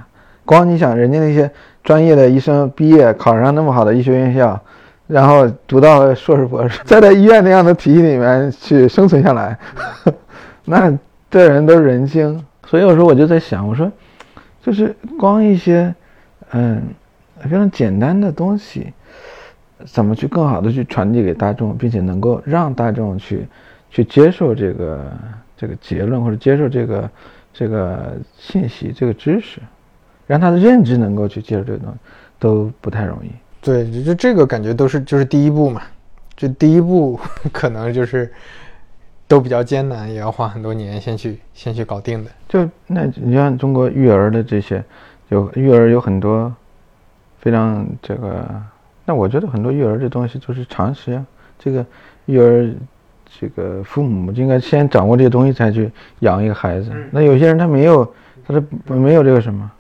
[0.52, 1.50] 光你想人家那些
[1.82, 4.60] 专业的医生毕业考上那么好的医学院校，
[5.08, 9.58] 然后读到硕士博士，再在医院那样的体系里面去生存下来，
[10.66, 10.92] 那
[11.30, 12.46] 这人都是人精。
[12.68, 13.90] 所以有时候我就在想，我说
[14.62, 15.96] 就是光一些
[16.52, 16.82] 嗯。
[17.50, 18.94] 非常简单的东西，
[19.88, 23.48] 怎么去更好的去传递给大众，并且能够让大众去
[23.90, 25.12] 去接受这个
[25.58, 27.10] 这个结论或者接受这个
[27.52, 29.60] 这个信息、这个知识，
[30.32, 31.98] 让他的认知能够去接受这个东西，
[32.40, 33.30] 都不太容易。
[33.62, 35.82] 对，就这个感觉都是就是第一步嘛，
[36.38, 37.20] 这第一步
[37.52, 38.32] 可能就是
[39.28, 42.32] 都比较艰难，也要花很多年先去先去搞定的。
[42.48, 44.82] 就那你像中国育儿的这些。
[45.28, 46.54] 有育儿有很多
[47.40, 48.46] 非常这个，
[49.06, 51.26] 那我觉得很多育儿这东西就是常识呀。
[51.58, 51.86] 这个
[52.26, 52.74] 育儿，
[53.40, 56.92] 这个父母应该先掌握这些东西才去养一个孩子。
[57.12, 58.14] 那有些人他没有，
[58.46, 58.62] 他是
[58.94, 59.72] 没有这个什么。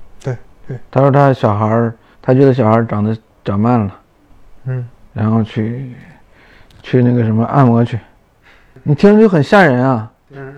[0.89, 3.95] 他说他小孩儿，他觉得小孩儿长得长慢了，
[4.65, 5.91] 嗯，然后去
[6.81, 7.99] 去那个什么按摩去，
[8.83, 10.11] 你听着就很吓人啊。
[10.31, 10.53] 嗯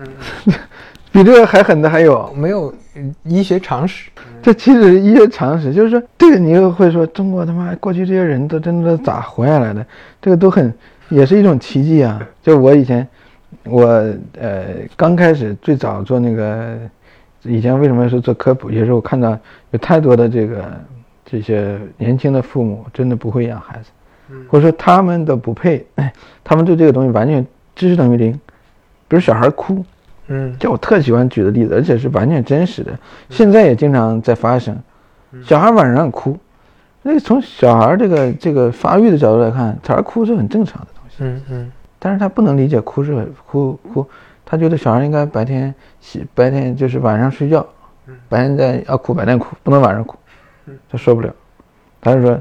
[0.46, 0.54] 嗯。
[1.12, 2.74] 比这个还狠的还有没有
[3.22, 4.10] 医学常识？
[4.42, 9.86] 这其实是医学常识，就是说这个你又会说中国他妈过去这些人都真的咋活下来的？
[10.20, 10.74] 这个都很
[11.08, 12.20] 也是一种奇迹啊！
[12.42, 13.06] 就我以前
[13.62, 13.86] 我
[14.40, 14.64] 呃
[14.96, 16.76] 刚开始最早做那个，
[17.44, 18.70] 以前为什么说做科普？
[18.70, 19.38] 也是我看到
[19.70, 20.64] 有太多的这个
[21.24, 23.90] 这些年轻的父母真的不会养孩子，
[24.48, 25.86] 或者说他们的不配，
[26.42, 28.32] 他们对这个东西完全知识等于零。
[29.06, 29.84] 比如小孩哭。
[30.26, 34.74] 嗯，就我特喜欢举的例子，而且是完全真实的，现在也经常在发生。
[35.42, 36.38] 小孩晚上哭，
[37.02, 41.16] 那从小孩这个这个发育的角度来看，小孩哭是很正常的东西。
[41.18, 41.72] 嗯嗯。
[41.98, 44.06] 但是他不能理解哭是哭哭，
[44.44, 47.66] 他觉得小孩应该白天洗，白天就是晚上睡觉，
[48.28, 50.16] 白天在要哭白天哭，不能晚上哭。
[50.90, 51.32] 他受不了，
[52.00, 52.40] 他就说，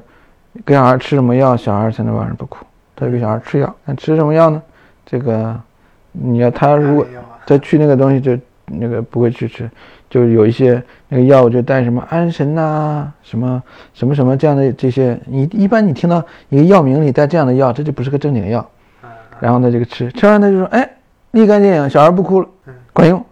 [0.66, 2.66] 给小孩吃什么药，小孩才能晚上不哭？
[2.96, 4.62] 他就给小孩吃药，那吃什么药呢？
[5.06, 5.60] 这个。
[6.16, 7.04] 你要他如果
[7.44, 8.38] 再去那个东西就
[8.68, 9.68] 那个不会去吃，
[10.12, 13.64] 就有一些那个药物就带什么安神呐，什么
[13.96, 18.64] 什么什么这样的这些，你一般你听到一个药名里带这样的药，这就不是个正经药。
[19.40, 20.88] 然后他这个吃，吃完他就说，哎，
[21.34, 22.48] 立竿见影，小孩不哭了，
[22.92, 23.24] 管用。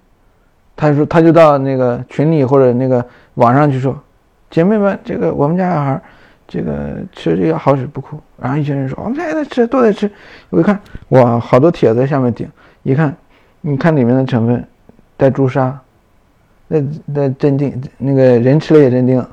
[0.76, 4.00] 他就说他就到那个群里或者那个网上去说，
[4.52, 6.02] 姐妹们，这个我们家小孩。
[6.48, 10.12] 这个吃这个好使不哭，然后一群人说我们在在吃都在吃，
[10.50, 10.78] 我一看
[11.08, 12.46] 哇，好多帖子在下面顶，
[12.84, 13.16] 一看，
[13.62, 14.68] 你看里面的成分，
[15.16, 15.80] 带朱砂，
[16.68, 19.26] 那那镇定，那个人吃了也镇定，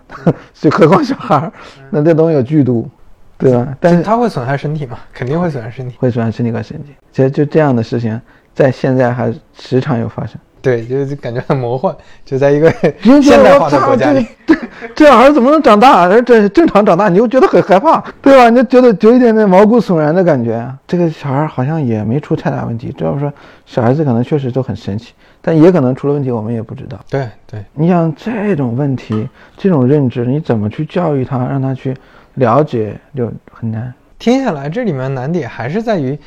[0.54, 1.50] 就何况小孩
[1.90, 2.88] 那这东西有剧毒，
[3.36, 3.76] 对吧？
[3.80, 4.96] 但是它会损害身体嘛？
[5.12, 6.94] 肯定会损害身体，会损害身体和神经。
[7.10, 8.20] 其实就这样的事情，
[8.58, 10.36] 在现在还时常有发生。
[10.60, 11.94] 对，就是感觉很魔幻，
[12.24, 12.68] 就在一个
[13.22, 14.54] 现代化的国家里， 这
[14.96, 16.08] 这小孩怎么能长大？
[16.22, 18.50] 这正常长大，你又觉得很害怕，对吧？
[18.50, 20.68] 你就觉得有一点点毛骨悚然的感觉。
[20.84, 23.32] 这个小孩好像也没出太大问题，这要说
[23.66, 26.98] 小孩子可能确实都很神奇，但也可能出了问题，我们也不知道。
[27.08, 31.96] 对对，你想这种问题，这种认知，你怎么去教育他，让他去
[32.34, 33.94] 了解，就很难。
[34.18, 36.18] 听下来，这里面难点还是在于，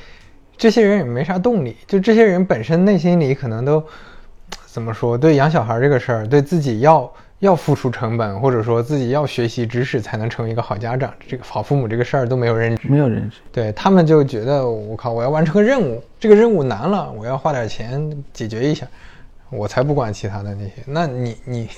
[0.61, 3.83] 这些人也没啥动力，就这些人本身内心里可能都。
[4.67, 5.17] 怎么说？
[5.17, 13.35] 对养小孩这个事儿，对自己要要付出成本，或者说自己要学习知识才能成为一个好家长，这个好父母这个事儿都没有认知，没有认知。
[13.51, 18.87] 对他们就觉得我靠，我要完成个任务，这个任务难了，我要花点钱解决一下，
[19.51, 20.71] 我才不管其他的那些。
[20.85, 21.69] 那你你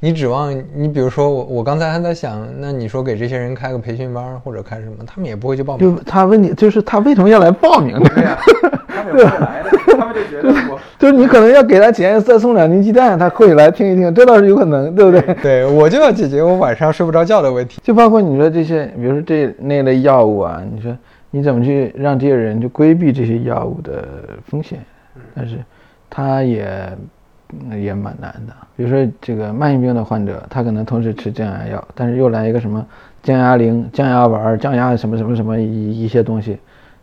[0.00, 5.96] 你指望你，比如说我我刚才还在想，那你说给这些人开个培训班或者开什么，他们也不会去报名。
[5.96, 8.10] 就他问你，就是他为什么要来报名呢？
[8.88, 10.80] 他们也不会来的，他们就觉得我。
[10.98, 15.34] 就是你可能要给他钱，再送两斤鸡蛋，他会来听一听，这倒是有可能，对不对？
[15.42, 17.80] 对，我就要解决我晚上睡不着觉的问题。
[17.84, 20.96] 就包括你说这些，比如说这那类药物啊，你说
[21.30, 24.06] 你怎么去让这些人就规避这些药物的
[24.46, 24.78] 风险？
[25.34, 25.58] 但是，
[26.14, 26.96] 他也
[27.72, 28.54] 也蛮难的。
[28.76, 32.86] 比如说这个慢性病的患者，他可能同时吃降压药，但是又来一个什么
[33.20, 36.56] 降压灵、降压丸、降压什么什么什么一一些东西，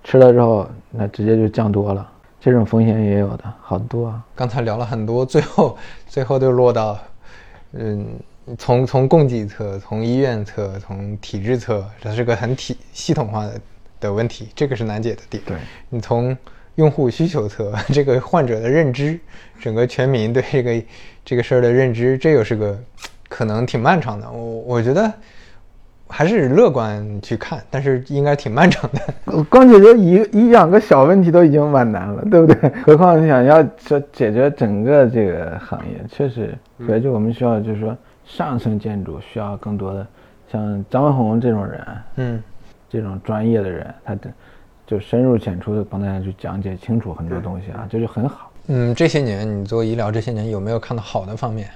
[0.06, 2.10] 吃了之后，那直接就降多了。
[2.40, 4.26] 这种风险也有的好多啊！
[4.34, 6.98] 刚才聊了很多，最后 最后都落到，
[7.74, 8.08] 嗯，
[8.58, 13.62] 从从供给侧、从医院侧、从体制侧，这是个很体系统化的
[14.00, 15.44] 的问题，这个是难解的点。
[15.46, 15.56] 对
[15.90, 16.36] 你从
[16.76, 19.20] 用户需求侧， 这个患者的认知，
[19.60, 20.84] 整个全民对这个
[21.26, 22.80] 这个事儿的认知，这又是个
[23.30, 24.30] 可能挺漫长的。
[24.32, 25.12] 我我觉得。
[26.14, 29.44] 还是乐观去看，但是应该挺漫长的。
[29.50, 32.70] 光解决一一两个小问题都已经蛮难了，对不对？
[32.84, 36.54] 何况你想要说解决整个这个行业，确实，
[36.86, 40.06] 所以就我们需要就是说上层建筑需要更多的
[40.52, 42.44] 像张文宏这种人，嗯，
[42.90, 44.30] 这种专业的人，他的
[44.92, 48.52] 就深入浅出的帮大家去讲解清楚很多东西啊，这就很好。
[48.68, 51.70] 嗯，这些年你做医疗这些年有没有看到好的方面，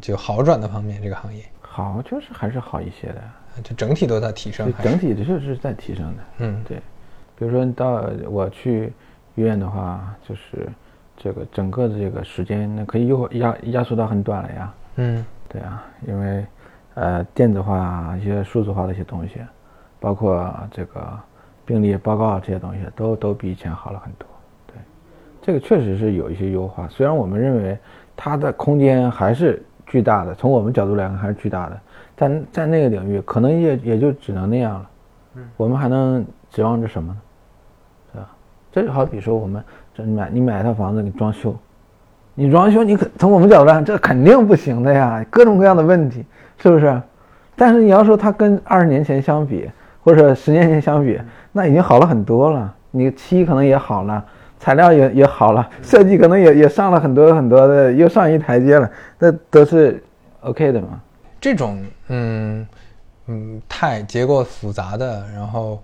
[0.00, 1.02] 就好转的方面？
[1.02, 3.20] 这个行业好，就是还是好一些的。
[3.64, 6.22] 就整体都在提升，整体的就是在提升的。
[6.38, 6.76] 嗯，对。
[7.36, 8.92] 比如说到我去
[9.34, 10.68] 医院的话，就是
[11.16, 14.74] 这个整个的这个时间，那可以又压压缩到很短了呀。
[14.94, 16.46] 嗯，对啊，因为
[16.94, 19.40] 呃电子化一些数字化的一些东西，
[19.98, 21.18] 包括这个
[21.68, 24.26] 病例报告这些东西，都都比以前好了很多。
[24.68, 24.76] 对，
[25.42, 26.88] 这个确实是有一些优化。
[26.88, 27.78] 虽然我们认为
[28.16, 31.78] 它的空间还是巨大的，从我们角度来看还是巨大的，
[32.16, 34.90] 但在那个领域可能也也就只能那样了。
[35.34, 37.18] 嗯，我们还能指望着什么呢？
[38.14, 38.28] 对吧？
[38.72, 39.62] 这就好比说我们
[39.94, 41.54] 这买你买一套房子，你装修，
[42.34, 46.24] 你装修你可从我们角度来看，这肯定不行的呀，各种各样的问题，
[46.56, 46.98] 是不是？
[47.54, 49.70] 但是你要说它跟二十年前相比，
[50.02, 51.20] 或者十年前相比，
[51.58, 52.72] 那已经好了很多了。
[52.92, 54.24] 你漆可能也好了。
[54.60, 60.02] 材料也也好了，设计可能也也上了很多很多的，又上一台阶了，那都是
[60.40, 61.00] OK 的嘛。
[61.40, 62.66] 这种嗯
[63.26, 65.80] 嗯太结构复杂的，然后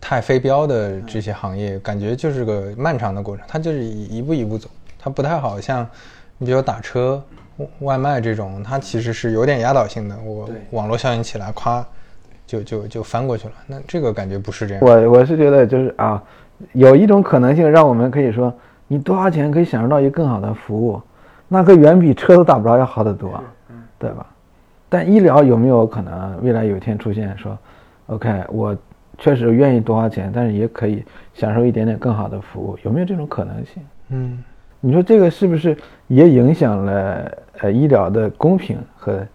[0.00, 5.86] 太非标的这些行业，感觉就是个漫长的过程，它就是一步一步走，它不太好像
[6.36, 7.22] 你比如打车、
[7.78, 11.84] 外卖这种，它其实是有点压倒性的，我网络效应起来，咵
[12.50, 13.54] 就就就翻过去了。
[13.66, 14.82] 那这个感觉不是这样。
[14.82, 16.22] 我我是觉得就是啊。
[16.72, 18.52] 有一种可能性，让我们可以说，
[18.86, 21.00] 你多花钱可以享受到一个更好的服务，
[21.48, 23.42] 那可远比车都打不着要好得多，
[23.98, 24.26] 对吧？
[24.86, 27.58] 但医疗有没有可能未来有一天出现说
[28.08, 28.76] ，OK，我
[29.16, 33.82] 确实愿意多花钱，但是也可以享受一点点更好的服务，有没有这种可能性？
[34.10, 34.44] 嗯，
[34.80, 35.74] 你说这个是不是
[36.08, 39.26] 也影响了呃医疗的公平和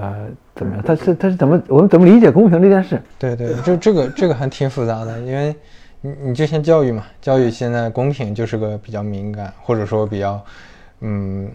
[0.00, 0.82] 和怎么样？
[0.84, 3.00] 他是他是怎么我们怎么理解公平这件事？
[3.18, 5.54] 对对，就这个这个还挺复杂的，因为。
[6.04, 10.44] 你你就像教育嘛，教育现在公平就是个比较敏感，或者说比较，
[10.98, 11.48] 嗯，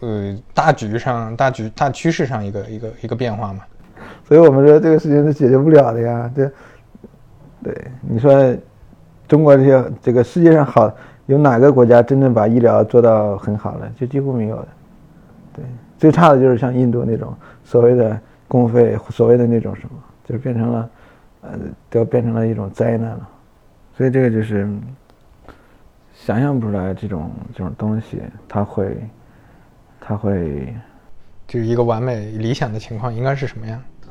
[0.00, 3.60] 呃，大局上大局大趋势上一个一个一个变化嘛。
[4.26, 6.30] 所以我们说这个事情是解决不了的呀。
[6.34, 6.50] 对，
[7.64, 8.54] 对，你说
[9.26, 13.90] 中国这些这个世界上好有哪个国家真正把医疗做到很好了？
[13.98, 14.68] 就几乎没有的。
[15.54, 15.64] 对，
[15.98, 17.34] 最差的就是像印度那种
[17.64, 19.90] 所谓的公费，所谓的那种什么，
[20.24, 20.90] 就是变成了，
[21.42, 21.50] 呃，
[21.90, 23.28] 都变成了一种灾难了。
[23.94, 24.68] 所以这个就是
[26.14, 28.96] 想象不出来这种这种东西，它会，
[30.00, 30.72] 它会，
[31.46, 33.82] 就是一个完美理想的情况应该是什么样？
[34.00, 34.10] 对，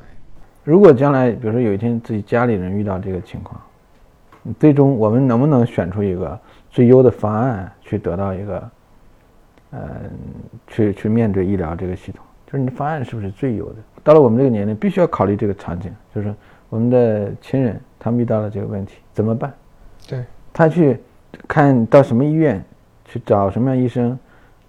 [0.64, 3.62] 如果将来比如说有一天自己家里人遇到这个情况，
[4.60, 6.38] 最终我们能不能选出一个
[6.70, 8.70] 最优的方案去得到一个，
[9.72, 9.80] 嗯，
[10.68, 12.24] 去去面对医疗这个系统？
[12.46, 13.76] 就是你的方案是不是最优的？
[14.04, 16.34] 到了我们这个年龄，必须要考虑这个场景，就是
[16.70, 19.54] 我们的亲人他们遇到了这个问题怎么办？
[20.08, 20.98] 对他去
[21.48, 22.64] 看到什么医院，
[23.04, 24.18] 去找什么样医生，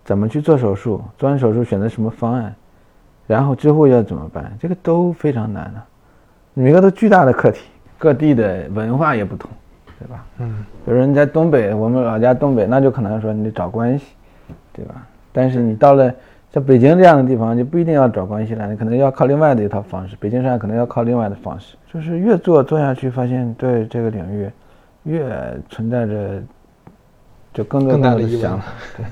[0.04, 2.52] 怎么去做手术，做完手术选择什么方案，
[3.26, 5.82] 然后之后要怎么办，这个都非常难的，
[6.54, 7.60] 每个都巨大的课题，
[7.96, 9.48] 各地的文化也不同，
[10.00, 10.26] 对吧？
[10.38, 14.06] 嗯，比如你在东北，我们老家东北，那就可能说你得找关系，
[14.78, 15.06] 对吧？
[15.32, 16.12] 但是你到了
[16.50, 20.16] 像北京这样的地方，就不一定要找关系了，你可能要靠另外的一套方式。
[20.18, 24.50] 北京上可能要靠另外的方式，就是越做做下去，发现对这个领域。
[25.04, 25.32] 越
[25.70, 26.42] 存在着
[27.54, 29.06] 就更多的想法，对。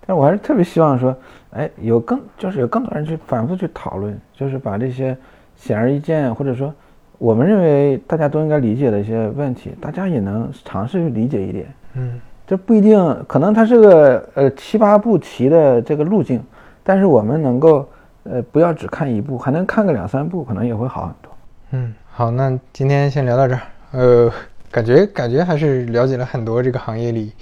[0.00, 1.16] 但是我还是特别希望说，
[1.52, 5.16] 哎，有更就是有更多人去反复去讨论，就是把这些
[5.56, 6.74] 显而易见或者说
[7.16, 11.66] 我们认为大家都应该理解的一些问题，大家也能尝试去理解一点。
[11.94, 16.42] 嗯，这不一定，可能它是个呃七八步棋的这个路径，
[16.82, 17.88] 但是我们能够
[18.24, 21.32] 呃不要只看一步，还能看个两三步，可能也会好很多。
[21.72, 23.60] 嗯，好，那今天先聊到这儿。
[23.92, 24.32] 呃。
[24.74, 27.32] 感觉感觉还是了解了很多这个行业里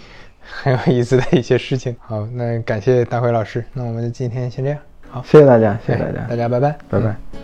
[0.43, 1.97] 很有意思的一些事情。
[1.99, 4.79] 好，那感谢大辉老师，那我们今天先这样。
[5.09, 7.42] 好，谢谢大家，谢谢大家，大家拜拜，拜拜。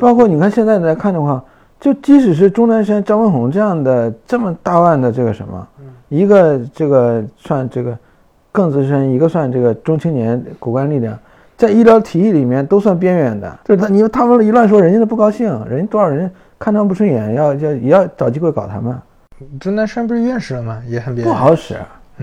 [0.00, 1.44] 包括你看现在来看的话，
[1.78, 5.68] 就即使是钟南山、张文宏这样的这么大腕的这个什么，
[6.08, 7.96] 一个这个算这个
[8.50, 11.16] 更资深，一个算这个中青年骨干力量，
[11.56, 13.58] 在医疗体系里面都算边缘的。
[13.64, 18.96] 就是他，你他们一乱说，人家都不高兴，人家多少人看他们不顺眼，要要也要找机会搞他们。
[19.60, 20.82] 钟南山不是院士了吗？
[20.88, 21.76] 也很边不好使。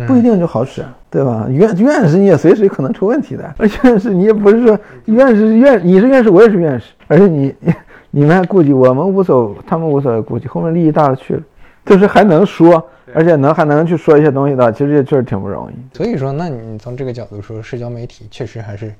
[0.05, 1.47] 不一定就好使，对吧？
[1.49, 7.55] 院院士你也随时可能出问题的，而 院士你也不是说院士是院，你是院士，我也是院士，而且你
[8.11, 11.41] 你们还顾忌，我们无所，他们无所谓顾忌，后面利益大了去了，
[11.85, 15.97] 就是还能说，而且能还能去说一些东西的，其实也确实挺不容易。
[15.97, 18.93] 所以说，那你从这个角度说，社交媒体确实还是。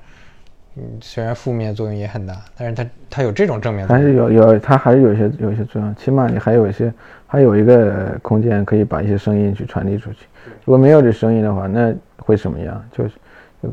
[0.80, 6.94] 嗯，虽然负面作用也很大，但是它它有这种正面，还是有有它还是有一些有一些作用，起码你还有一些
[7.28, 10.26] 还有一个空间可以把一些声音去传递出去。
[10.64, 12.82] 如果没有这声音的话，那会什么样？
[12.92, 13.12] 就是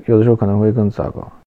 [0.07, 1.33] 有的时候可能会更糟糕。